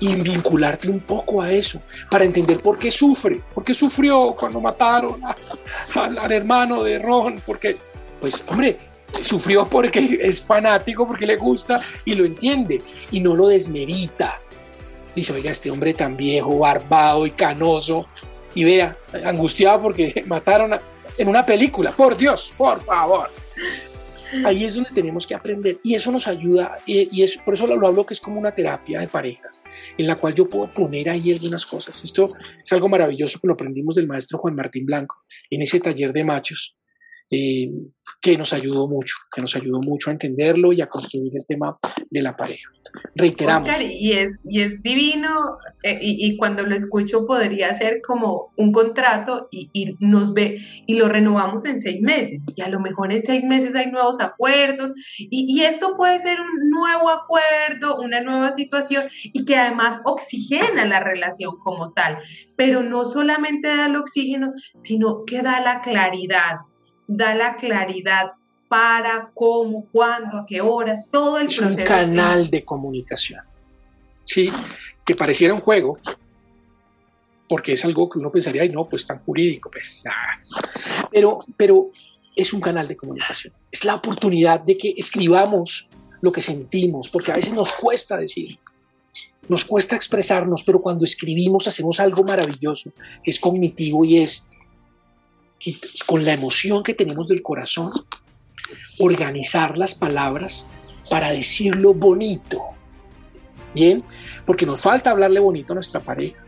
y 0.00 0.14
vincularte 0.14 0.88
un 0.88 1.00
poco 1.00 1.40
a 1.40 1.50
eso 1.50 1.80
para 2.10 2.24
entender 2.24 2.60
por 2.60 2.78
qué 2.78 2.90
sufre, 2.90 3.40
por 3.54 3.64
qué 3.64 3.74
sufrió 3.74 4.34
cuando 4.38 4.60
mataron 4.60 5.20
al 5.94 6.32
hermano 6.32 6.82
de 6.82 6.98
Ron, 6.98 7.40
porque, 7.44 7.76
pues, 8.20 8.44
hombre, 8.48 8.76
sufrió 9.22 9.66
porque 9.66 10.18
es 10.20 10.40
fanático, 10.40 11.06
porque 11.06 11.26
le 11.26 11.36
gusta 11.36 11.80
y 12.04 12.14
lo 12.14 12.24
entiende 12.24 12.80
y 13.10 13.20
no 13.20 13.34
lo 13.34 13.48
desmerita. 13.48 14.40
Dice, 15.14 15.32
oiga, 15.32 15.50
este 15.50 15.70
hombre 15.70 15.94
tan 15.94 16.16
viejo, 16.16 16.58
barbado 16.58 17.26
y 17.26 17.30
canoso, 17.32 18.06
y 18.54 18.64
vea, 18.64 18.96
angustiado 19.24 19.82
porque 19.82 20.24
mataron 20.26 20.78
en 21.16 21.28
una 21.28 21.44
película, 21.44 21.92
por 21.92 22.16
Dios, 22.16 22.52
por 22.56 22.78
favor. 22.78 23.30
Ahí 24.44 24.64
es 24.64 24.74
donde 24.74 24.90
tenemos 24.90 25.26
que 25.26 25.34
aprender 25.34 25.78
y 25.82 25.94
eso 25.94 26.12
nos 26.12 26.28
ayuda 26.28 26.76
y, 26.84 27.22
es 27.22 27.38
por 27.38 27.54
eso 27.54 27.66
lo, 27.66 27.86
hablo 27.86 28.04
que 28.04 28.12
es 28.12 28.20
como 28.20 28.38
una 28.38 28.52
terapia 28.52 29.00
de 29.00 29.08
pareja 29.08 29.48
en 29.96 30.06
la 30.06 30.16
cual 30.16 30.34
yo 30.34 30.48
puedo 30.48 30.68
poner 30.68 31.08
ahí 31.08 31.32
algunas 31.32 31.64
cosas. 31.64 32.04
Esto 32.04 32.28
es 32.62 32.72
algo 32.72 32.88
maravilloso 32.88 33.38
que 33.40 33.46
lo 33.46 33.54
aprendimos 33.54 33.96
del 33.96 34.06
maestro 34.06 34.38
Juan 34.38 34.54
Martín 34.54 34.84
Blanco 34.84 35.24
en 35.48 35.62
ese 35.62 35.80
taller 35.80 36.12
de 36.12 36.24
machos 36.24 36.77
eh, 37.30 37.70
que 38.20 38.36
nos 38.36 38.52
ayudó 38.52 38.88
mucho, 38.88 39.14
que 39.32 39.40
nos 39.40 39.54
ayudó 39.54 39.80
mucho 39.80 40.10
a 40.10 40.12
entenderlo 40.12 40.72
y 40.72 40.80
a 40.80 40.88
construir 40.88 41.32
el 41.34 41.46
tema 41.46 41.76
de 42.10 42.22
la 42.22 42.34
pareja. 42.34 42.68
Reiteramos. 43.14 43.68
y, 43.82 44.12
es, 44.12 44.38
y 44.44 44.62
es 44.62 44.82
divino, 44.82 45.58
eh, 45.82 45.98
y, 46.00 46.36
cuando 46.36 46.62
lo 46.62 46.74
escucho 46.74 47.26
podría 47.26 47.74
ser 47.74 48.00
como 48.00 48.52
un 48.56 48.72
contrato 48.72 49.48
y, 49.50 49.68
y, 49.72 49.94
nos 50.00 50.32
ve 50.32 50.58
y 50.86 50.94
lo 50.94 51.08
renovamos 51.08 51.64
en 51.66 51.80
seis 51.80 52.00
meses, 52.00 52.46
y 52.56 52.62
a 52.62 52.68
lo 52.68 52.80
mejor 52.80 53.12
en 53.12 53.22
seis 53.22 53.44
meses 53.44 53.76
hay 53.76 53.90
nuevos 53.90 54.20
acuerdos, 54.20 54.92
y, 55.18 55.62
esto 55.62 55.96
puede 55.96 56.18
ser 56.18 56.40
un 56.40 56.70
nuevo 56.70 57.10
acuerdo, 57.10 58.00
una 58.00 58.20
nueva 58.20 58.50
situación, 58.50 59.04
y 59.22 59.44
que 59.44 59.56
además 59.56 60.00
oxigena 60.04 60.86
la 60.86 61.00
relación 61.00 61.58
como 61.58 61.92
tal, 61.92 62.18
pero 62.56 62.82
no 62.82 63.04
solamente 63.04 63.68
da 63.68 63.86
el 63.86 63.96
oxígeno, 63.96 64.52
sino 64.78 65.24
que 65.26 65.42
da 65.42 65.60
la 65.60 65.82
claridad 65.82 66.56
da 67.08 67.34
la 67.34 67.56
claridad 67.56 68.32
para, 68.68 69.30
cómo, 69.34 69.86
cuándo, 69.90 70.38
a 70.38 70.46
qué 70.46 70.60
horas, 70.60 71.06
todo 71.10 71.38
el 71.38 71.46
es 71.46 71.58
un 71.58 71.74
canal 71.76 72.50
de 72.50 72.64
comunicación. 72.64 73.40
Sí, 74.24 74.52
que 75.04 75.16
pareciera 75.16 75.54
un 75.54 75.60
juego, 75.60 75.98
porque 77.48 77.72
es 77.72 77.84
algo 77.84 78.08
que 78.10 78.18
uno 78.18 78.30
pensaría, 78.30 78.62
ay, 78.62 78.68
no, 78.68 78.86
pues 78.86 79.06
tan 79.06 79.20
jurídico, 79.20 79.70
pues 79.70 80.04
Pero, 81.10 81.38
pero 81.56 81.90
es 82.36 82.52
un 82.52 82.60
canal 82.60 82.86
de 82.86 82.96
comunicación. 82.96 83.54
Es 83.72 83.84
la 83.86 83.94
oportunidad 83.94 84.60
de 84.60 84.76
que 84.76 84.94
escribamos 84.96 85.88
lo 86.20 86.30
que 86.30 86.42
sentimos, 86.42 87.08
porque 87.08 87.32
a 87.32 87.36
veces 87.36 87.54
nos 87.54 87.72
cuesta 87.72 88.18
decir, 88.18 88.58
nos 89.48 89.64
cuesta 89.64 89.96
expresarnos, 89.96 90.62
pero 90.62 90.82
cuando 90.82 91.06
escribimos 91.06 91.66
hacemos 91.66 92.00
algo 92.00 92.22
maravilloso, 92.22 92.92
que 93.24 93.30
es 93.30 93.40
cognitivo 93.40 94.04
y 94.04 94.18
es 94.18 94.46
con 96.06 96.24
la 96.24 96.32
emoción 96.32 96.82
que 96.82 96.94
tenemos 96.94 97.28
del 97.28 97.42
corazón, 97.42 97.92
organizar 98.98 99.76
las 99.78 99.94
palabras 99.94 100.66
para 101.10 101.30
decirlo 101.30 101.94
bonito. 101.94 102.62
Bien, 103.74 104.02
porque 104.46 104.66
nos 104.66 104.80
falta 104.80 105.10
hablarle 105.10 105.40
bonito 105.40 105.72
a 105.72 105.74
nuestra 105.74 106.00
pareja. 106.00 106.42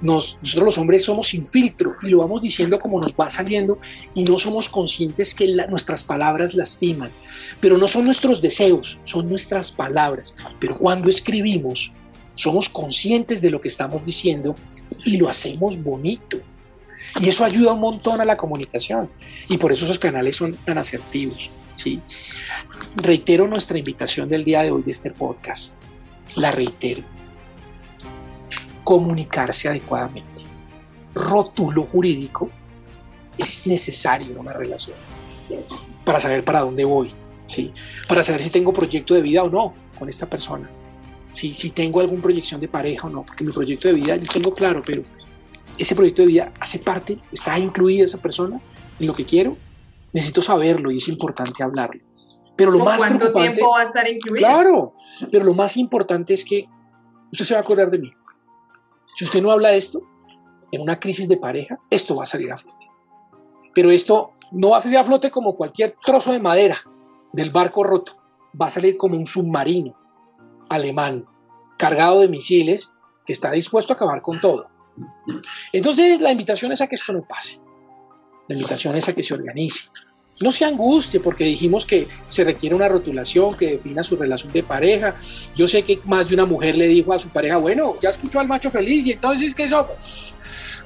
nosotros 0.00 0.64
los 0.64 0.78
hombres 0.78 1.04
somos 1.04 1.28
sin 1.28 1.44
filtro 1.44 1.96
y 2.02 2.08
lo 2.08 2.18
vamos 2.18 2.42
diciendo 2.42 2.78
como 2.78 3.00
nos 3.00 3.14
va 3.14 3.30
saliendo 3.30 3.78
y 4.14 4.24
no 4.24 4.38
somos 4.38 4.68
conscientes 4.68 5.34
que 5.34 5.46
nuestras 5.68 6.04
palabras 6.04 6.54
lastiman. 6.54 7.10
Pero 7.60 7.76
no 7.76 7.88
son 7.88 8.04
nuestros 8.04 8.40
deseos, 8.40 8.98
son 9.04 9.28
nuestras 9.28 9.72
palabras. 9.72 10.34
Pero 10.60 10.78
cuando 10.78 11.10
escribimos, 11.10 11.92
somos 12.34 12.68
conscientes 12.68 13.40
de 13.42 13.50
lo 13.50 13.60
que 13.60 13.68
estamos 13.68 14.04
diciendo 14.04 14.54
y 15.04 15.16
lo 15.16 15.28
hacemos 15.28 15.82
bonito. 15.82 16.40
Y 17.20 17.28
eso 17.28 17.44
ayuda 17.44 17.72
un 17.72 17.80
montón 17.80 18.20
a 18.20 18.24
la 18.24 18.36
comunicación. 18.36 19.10
Y 19.48 19.58
por 19.58 19.72
eso 19.72 19.84
esos 19.84 19.98
canales 19.98 20.36
son 20.36 20.54
tan 20.54 20.78
asertivos. 20.78 21.50
¿sí? 21.76 22.00
Reitero 22.96 23.46
nuestra 23.46 23.78
invitación 23.78 24.28
del 24.28 24.44
día 24.44 24.62
de 24.62 24.70
hoy 24.70 24.82
de 24.82 24.90
este 24.90 25.10
podcast. 25.10 25.72
La 26.36 26.50
reitero. 26.50 27.02
Comunicarse 28.84 29.68
adecuadamente. 29.68 30.42
Rótulo 31.14 31.84
jurídico 31.84 32.50
es 33.36 33.66
necesario 33.66 34.32
en 34.32 34.38
una 34.38 34.52
relación 34.52 34.96
para 36.04 36.20
saber 36.20 36.44
para 36.44 36.60
dónde 36.60 36.84
voy, 36.84 37.12
¿sí? 37.46 37.72
para 38.08 38.22
saber 38.22 38.42
si 38.42 38.50
tengo 38.50 38.72
proyecto 38.72 39.14
de 39.14 39.22
vida 39.22 39.42
o 39.42 39.50
no 39.50 39.74
con 39.98 40.08
esta 40.08 40.28
persona, 40.28 40.68
¿sí? 41.32 41.52
si 41.52 41.70
tengo 41.70 42.00
alguna 42.00 42.22
proyección 42.22 42.60
de 42.60 42.68
pareja 42.68 43.06
o 43.06 43.10
no, 43.10 43.24
porque 43.24 43.44
mi 43.44 43.52
proyecto 43.52 43.88
de 43.88 43.94
vida 43.94 44.16
yo 44.16 44.26
tengo 44.26 44.54
claro, 44.54 44.82
pero 44.84 45.02
ese 45.78 45.94
proyecto 45.94 46.22
de 46.22 46.28
vida 46.28 46.52
hace 46.60 46.78
parte, 46.78 47.18
está 47.32 47.58
incluida 47.58 48.04
esa 48.04 48.18
persona 48.18 48.60
en 48.98 49.06
lo 49.06 49.14
que 49.14 49.24
quiero, 49.24 49.56
necesito 50.12 50.42
saberlo 50.42 50.90
y 50.90 50.96
es 50.96 51.08
importante 51.08 51.62
hablarlo. 51.62 52.02
Pero 52.56 52.72
lo 52.72 52.80
más 52.80 52.98
¿Cuánto 52.98 53.32
tiempo 53.32 53.70
va 53.70 53.80
a 53.80 53.84
estar 53.84 54.08
incluido? 54.08 54.46
Claro, 54.46 54.94
pero 55.30 55.44
lo 55.44 55.54
más 55.54 55.76
importante 55.76 56.34
es 56.34 56.44
que 56.44 56.68
usted 57.30 57.44
se 57.44 57.54
va 57.54 57.60
a 57.60 57.62
acordar 57.62 57.90
de 57.90 58.00
mí. 58.00 58.12
Si 59.14 59.24
usted 59.24 59.40
no 59.40 59.52
habla 59.52 59.70
de 59.70 59.76
esto, 59.76 60.02
en 60.72 60.82
una 60.82 60.98
crisis 60.98 61.28
de 61.28 61.36
pareja, 61.36 61.78
esto 61.90 62.16
va 62.16 62.24
a 62.24 62.26
salir 62.26 62.52
a 62.52 62.56
flote. 62.56 62.86
Pero 63.74 63.90
esto 63.90 64.32
no 64.50 64.70
va 64.70 64.78
a 64.78 64.80
salir 64.80 64.98
a 64.98 65.04
flote 65.04 65.30
como 65.30 65.56
cualquier 65.56 65.94
trozo 66.04 66.32
de 66.32 66.40
madera 66.40 66.78
del 67.32 67.50
barco 67.50 67.84
roto. 67.84 68.12
Va 68.60 68.66
a 68.66 68.70
salir 68.70 68.96
como 68.96 69.16
un 69.16 69.26
submarino 69.26 69.96
alemán 70.68 71.26
cargado 71.76 72.20
de 72.20 72.28
misiles 72.28 72.90
que 73.24 73.32
está 73.32 73.52
dispuesto 73.52 73.92
a 73.92 73.96
acabar 73.96 74.20
con 74.20 74.40
todo. 74.40 74.68
Entonces, 75.72 76.20
la 76.20 76.32
invitación 76.32 76.72
es 76.72 76.80
a 76.80 76.86
que 76.86 76.94
esto 76.94 77.12
no 77.12 77.22
pase. 77.22 77.60
La 78.48 78.54
invitación 78.54 78.96
es 78.96 79.08
a 79.08 79.14
que 79.14 79.22
se 79.22 79.34
organice. 79.34 79.84
No 80.40 80.52
se 80.52 80.64
angustie 80.64 81.18
porque 81.18 81.44
dijimos 81.44 81.84
que 81.84 82.06
se 82.28 82.44
requiere 82.44 82.74
una 82.74 82.88
rotulación 82.88 83.56
que 83.56 83.72
defina 83.72 84.04
su 84.04 84.16
relación 84.16 84.52
de 84.52 84.62
pareja. 84.62 85.16
Yo 85.56 85.66
sé 85.66 85.82
que 85.82 86.00
más 86.04 86.28
de 86.28 86.34
una 86.34 86.46
mujer 86.46 86.76
le 86.76 86.86
dijo 86.86 87.12
a 87.12 87.18
su 87.18 87.28
pareja, 87.28 87.56
bueno, 87.56 87.96
ya 88.00 88.10
escuchó 88.10 88.38
al 88.38 88.46
macho 88.46 88.70
feliz 88.70 89.04
y 89.06 89.12
entonces, 89.12 89.54
¿qué 89.54 89.68
somos? 89.68 90.34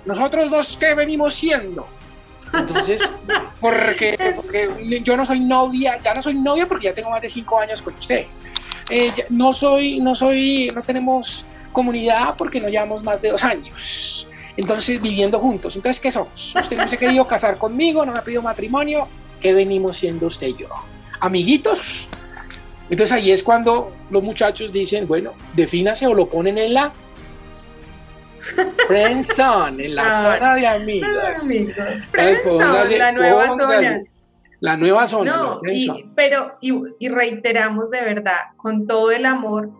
Nosotros 0.07 0.51
dos, 0.51 0.77
¿qué 0.79 0.95
venimos 0.95 1.35
siendo? 1.35 1.87
Entonces, 2.55 3.03
porque, 3.61 4.17
yo 5.05 5.17
no 5.17 5.27
soy 5.27 5.41
novia, 5.41 5.99
ya 6.03 6.15
no 6.15 6.23
soy 6.23 6.35
novia 6.35 6.67
porque 6.67 6.87
ya 6.87 6.95
tengo 6.95 7.11
más 7.11 7.23
de 7.23 7.29
cinco 7.29 7.59
años 7.59 7.83
con 7.83 7.95
usted. 7.95 8.27
Eh, 8.91 9.13
no 9.29 9.53
soy, 9.53 10.01
no 10.01 10.15
soy, 10.15 10.71
no 10.75 10.83
tenemos 10.83 11.47
comunidad 11.73 12.35
porque 12.37 12.61
no 12.61 12.69
llevamos 12.69 13.03
más 13.03 13.21
de 13.23 13.31
dos 13.31 13.45
años. 13.45 14.29
Entonces, 14.57 15.01
viviendo 15.01 15.39
juntos. 15.39 15.77
Entonces, 15.77 16.01
¿qué 16.01 16.11
somos? 16.11 16.55
Usted 16.55 16.77
no 16.77 16.87
se 16.87 16.97
ha 16.97 16.99
querido 16.99 17.27
casar 17.27 17.59
conmigo, 17.59 18.05
no 18.05 18.13
me 18.13 18.19
ha 18.19 18.23
pedido 18.23 18.43
matrimonio. 18.43 19.09
¿Qué 19.41 19.55
venimos 19.55 19.97
siendo 19.97 20.27
usted 20.27 20.49
y 20.49 20.57
yo? 20.59 20.69
¿Amiguitos? 21.21 22.09
Entonces 22.91 23.13
ahí 23.13 23.31
es 23.31 23.43
cuando 23.43 23.93
los 24.11 24.23
muchachos 24.23 24.73
dicen, 24.73 25.09
bueno, 25.09 25.33
defínase 25.55 26.07
o 26.07 26.15
lo 26.15 26.29
ponen 26.29 26.59
en 26.59 26.75
la 26.75 26.93
friendzone, 28.87 29.87
en 29.87 29.95
la 29.95 30.07
ah, 30.07 30.23
zona 30.23 30.55
de 30.57 30.67
amigos. 30.67 31.49
Friendzone, 32.11 32.99
la 32.99 33.13
nueva 33.13 33.49
zona. 33.57 34.03
La 34.61 34.77
nueva 34.77 35.07
zona. 35.07 35.37
No, 35.37 35.61
pero 36.15 36.59
y, 36.61 36.73
y 36.99 37.09
reiteramos 37.09 37.91
de 37.91 38.01
verdad, 38.03 38.41
con 38.57 38.87
todo 38.87 39.11
el 39.11 39.27
amor, 39.27 39.71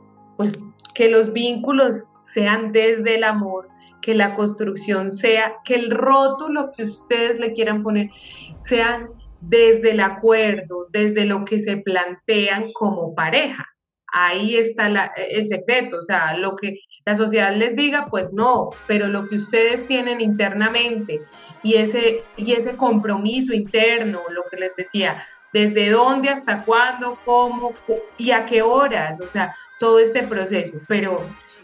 pues 0.43 0.59
que 0.95 1.09
los 1.09 1.33
vínculos 1.33 2.09
sean 2.23 2.73
desde 2.73 3.15
el 3.15 3.23
amor, 3.23 3.69
que 4.01 4.13
la 4.13 4.35
construcción 4.35 5.13
sea, 5.13 5.55
que 5.65 5.77
el 5.77 5.93
rótulo 5.93 6.73
que 6.77 6.83
ustedes 6.83 7.39
le 7.39 7.53
quieran 7.53 7.85
poner 7.85 8.11
sean 8.59 9.09
desde 9.41 9.93
el 9.93 10.01
acuerdo, 10.01 10.89
desde 10.91 11.27
lo 11.27 11.45
que 11.45 11.61
se 11.61 11.77
plantean 11.77 12.73
como 12.73 13.15
pareja. 13.15 13.65
Ahí 14.13 14.57
está 14.57 14.89
el 15.17 15.47
secreto, 15.47 15.99
o 15.99 16.03
sea, 16.03 16.37
lo 16.37 16.57
que 16.57 16.81
la 17.07 17.15
sociedad 17.15 17.55
les 17.55 17.77
diga, 17.77 18.09
pues 18.11 18.33
no, 18.33 18.71
pero 18.89 19.07
lo 19.07 19.29
que 19.29 19.37
ustedes 19.37 19.87
tienen 19.87 20.21
internamente 20.21 21.21
y 21.63 21.75
ese, 21.75 22.25
y 22.37 22.53
ese 22.53 22.77
compromiso 22.77 23.55
interno, 23.55 24.19
lo 24.35 24.43
que 24.51 24.57
les 24.57 24.75
decía, 24.75 25.25
desde 25.53 25.91
dónde, 25.91 26.31
hasta 26.31 26.65
cuándo, 26.65 27.17
cómo 27.25 27.75
y 28.19 28.33
a 28.33 28.45
qué 28.45 28.63
horas, 28.63 29.21
o 29.21 29.29
sea, 29.29 29.55
todo 29.83 29.99
este 29.99 30.23
proceso, 30.23 30.79
pero 30.87 31.17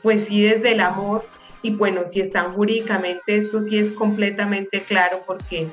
pues 0.03 0.25
sí 0.25 0.43
desde 0.43 0.73
el 0.73 0.81
amor 0.81 1.25
y 1.63 1.77
bueno, 1.77 2.05
si 2.05 2.21
están 2.21 2.53
jurídicamente, 2.53 3.37
esto 3.37 3.63
sí 3.63 3.79
es 3.79 3.93
completamente 3.93 4.83
claro 4.83 5.21
porque 5.25 5.69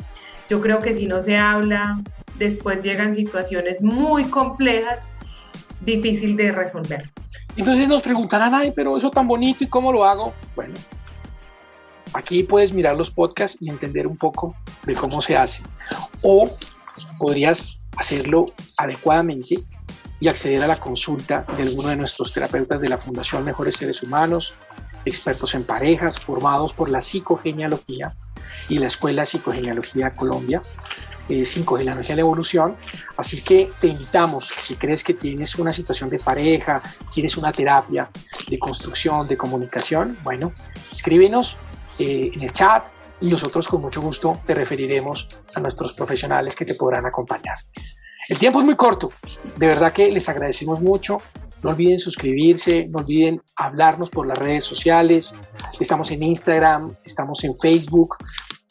yo 0.48 0.62
creo 0.62 0.80
que 0.80 0.94
si 0.94 1.08
no 1.08 1.24
se 1.24 1.38
habla, 1.38 2.00
después 2.38 2.84
llegan 2.84 3.16
situaciones 3.16 3.82
muy 3.82 4.26
complejas, 4.26 5.00
difícil 5.82 6.38
de 6.38 6.52
resolver. 6.52 7.10
Entonces 7.58 7.88
nos 7.88 8.04
preguntarán, 8.04 8.54
ay, 8.54 8.72
pero 8.76 8.96
eso 8.96 9.10
tan 9.10 9.28
bonito 9.28 9.64
y 9.64 9.68
cómo 9.68 9.92
lo 9.92 10.06
hago. 10.06 10.32
Bueno, 10.56 10.76
aquí 12.14 12.44
puedes 12.44 12.72
mirar 12.72 12.96
los 12.96 13.10
podcasts 13.10 13.58
y 13.60 13.72
entender 13.72 14.06
un 14.06 14.18
poco 14.18 14.56
de 14.84 14.94
cómo 14.94 15.20
se 15.20 15.36
hace. 15.36 15.64
O 16.22 16.48
podrías 17.18 17.80
hacerlo 17.98 18.46
adecuadamente 18.78 19.56
y 20.26 20.28
acceder 20.28 20.64
a 20.64 20.68
la 20.68 20.78
consulta 20.78 21.46
de 21.56 21.62
alguno 21.62 21.90
de 21.90 21.98
nuestros 21.98 22.34
terapeutas 22.34 22.82
de 22.82 22.90
la 22.90 22.98
Fundación 22.98 23.46
Mejores 23.46 23.76
Seres 23.76 24.02
Humanos, 24.02 24.56
expertos 25.06 25.54
en 25.54 25.64
parejas, 25.64 26.20
formados 26.20 26.74
por 26.74 26.90
la 26.90 27.00
psicogenealogía 27.00 28.16
y 28.68 28.80
la 28.80 28.88
Escuela 28.88 29.22
de 29.22 29.28
Psicogenealogía 29.28 30.16
Colombia, 30.16 30.64
eh, 31.30 31.46
Psicogenealogía 31.46 32.14
en 32.14 32.18
la 32.18 32.22
Evolución. 32.22 32.76
Así 33.16 33.40
que 33.42 33.72
te 33.80 33.86
invitamos, 33.86 34.48
si 34.48 34.78
crees 34.78 35.04
que 35.04 35.14
tienes 35.14 35.54
una 35.58 35.72
situación 35.72 36.10
de 36.10 36.18
pareja, 36.18 36.82
quieres 37.14 37.38
una 37.38 37.52
terapia 37.52 38.10
de 38.50 38.58
construcción, 38.58 39.28
de 39.28 39.38
comunicación, 39.38 40.18
bueno, 40.24 40.54
escríbenos 40.92 41.58
eh, 42.00 42.32
en 42.34 42.42
el 42.42 42.52
chat 42.52 42.90
y 43.22 43.28
nosotros 43.28 43.68
con 43.68 43.80
mucho 43.80 44.02
gusto 44.02 44.42
te 44.44 44.56
referiremos 44.56 45.28
a 45.54 45.60
nuestros 45.60 45.94
profesionales 45.94 46.56
que 46.56 46.66
te 46.66 46.74
podrán 46.74 47.06
acompañar. 47.06 47.60
El 48.28 48.40
tiempo 48.40 48.60
es 48.60 48.66
muy 48.66 48.76
corto, 48.76 49.12
de 49.56 49.68
verdad 49.68 49.94
que 49.94 50.10
les 50.12 50.28
agradecemos 50.30 50.82
mucho. 50.82 51.20
No 51.62 51.72
olviden 51.72 52.00
suscribirse, 52.00 52.88
no 52.88 53.00
olviden 53.00 53.42
hablarnos 53.56 54.10
por 54.10 54.26
las 54.26 54.38
redes 54.38 54.66
sociales. 54.66 55.34
Estamos 55.80 56.10
en 56.12 56.24
Instagram, 56.24 56.96
estamos 57.04 57.44
en 57.44 57.54
Facebook. 57.56 58.18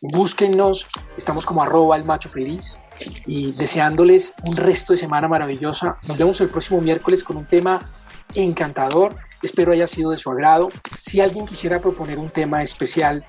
Búsquennos, 0.00 0.86
estamos 1.16 1.46
como 1.46 1.62
arroba 1.62 1.96
el 1.96 2.04
macho 2.04 2.28
feliz 2.28 2.80
y 3.26 3.52
deseándoles 3.52 4.34
un 4.44 4.56
resto 4.56 4.92
de 4.92 4.96
semana 4.96 5.28
maravillosa. 5.28 5.98
Nos 6.06 6.18
vemos 6.18 6.40
el 6.40 6.48
próximo 6.48 6.80
miércoles 6.80 7.22
con 7.22 7.36
un 7.36 7.46
tema 7.46 7.90
encantador. 8.34 9.16
Espero 9.44 9.72
haya 9.72 9.86
sido 9.86 10.10
de 10.10 10.16
su 10.16 10.30
agrado. 10.30 10.70
Si 11.04 11.20
alguien 11.20 11.46
quisiera 11.46 11.78
proponer 11.78 12.18
un 12.18 12.30
tema 12.30 12.62
especial, 12.62 13.24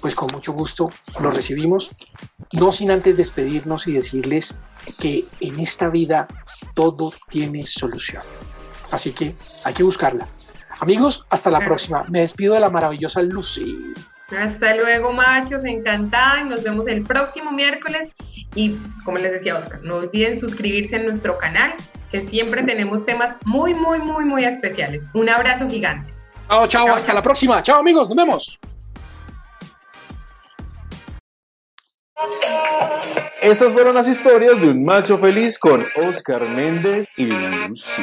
pues 0.00 0.16
con 0.16 0.28
mucho 0.32 0.52
gusto 0.52 0.90
lo 1.20 1.30
recibimos. 1.30 1.90
No 2.52 2.72
sin 2.72 2.90
antes 2.90 3.16
despedirnos 3.16 3.86
y 3.86 3.92
decirles 3.92 4.56
que 4.98 5.26
en 5.38 5.60
esta 5.60 5.88
vida 5.88 6.26
todo 6.74 7.12
tiene 7.28 7.64
solución. 7.66 8.22
Así 8.90 9.12
que 9.12 9.36
hay 9.62 9.72
que 9.72 9.84
buscarla. 9.84 10.26
Amigos, 10.80 11.24
hasta 11.30 11.52
la 11.52 11.64
próxima. 11.64 12.04
Me 12.08 12.20
despido 12.20 12.54
de 12.54 12.60
la 12.60 12.70
maravillosa 12.70 13.22
Lucy. 13.22 13.76
Hasta 14.38 14.74
luego, 14.74 15.12
machos, 15.12 15.64
encantada. 15.64 16.44
Nos 16.44 16.62
vemos 16.62 16.86
el 16.86 17.02
próximo 17.02 17.50
miércoles. 17.50 18.08
Y 18.54 18.76
como 19.04 19.18
les 19.18 19.32
decía 19.32 19.56
Oscar, 19.56 19.80
no 19.82 19.96
olviden 19.96 20.38
suscribirse 20.38 20.96
a 20.96 21.02
nuestro 21.02 21.38
canal, 21.38 21.74
que 22.10 22.20
siempre 22.20 22.62
tenemos 22.62 23.06
temas 23.06 23.36
muy, 23.44 23.74
muy, 23.74 23.98
muy, 24.00 24.24
muy 24.24 24.44
especiales. 24.44 25.08
Un 25.14 25.28
abrazo 25.28 25.68
gigante. 25.68 26.12
Chao, 26.48 26.66
chao, 26.66 26.94
hasta 26.94 27.14
la 27.14 27.22
próxima. 27.22 27.62
Chao, 27.62 27.78
amigos, 27.78 28.08
nos 28.08 28.16
vemos. 28.16 28.60
Estas 33.40 33.72
fueron 33.72 33.94
las 33.94 34.08
historias 34.08 34.60
de 34.60 34.68
un 34.68 34.84
macho 34.84 35.18
feliz 35.18 35.58
con 35.58 35.86
Oscar 35.96 36.48
Méndez 36.48 37.08
y 37.16 37.26
Lucy. 37.26 38.02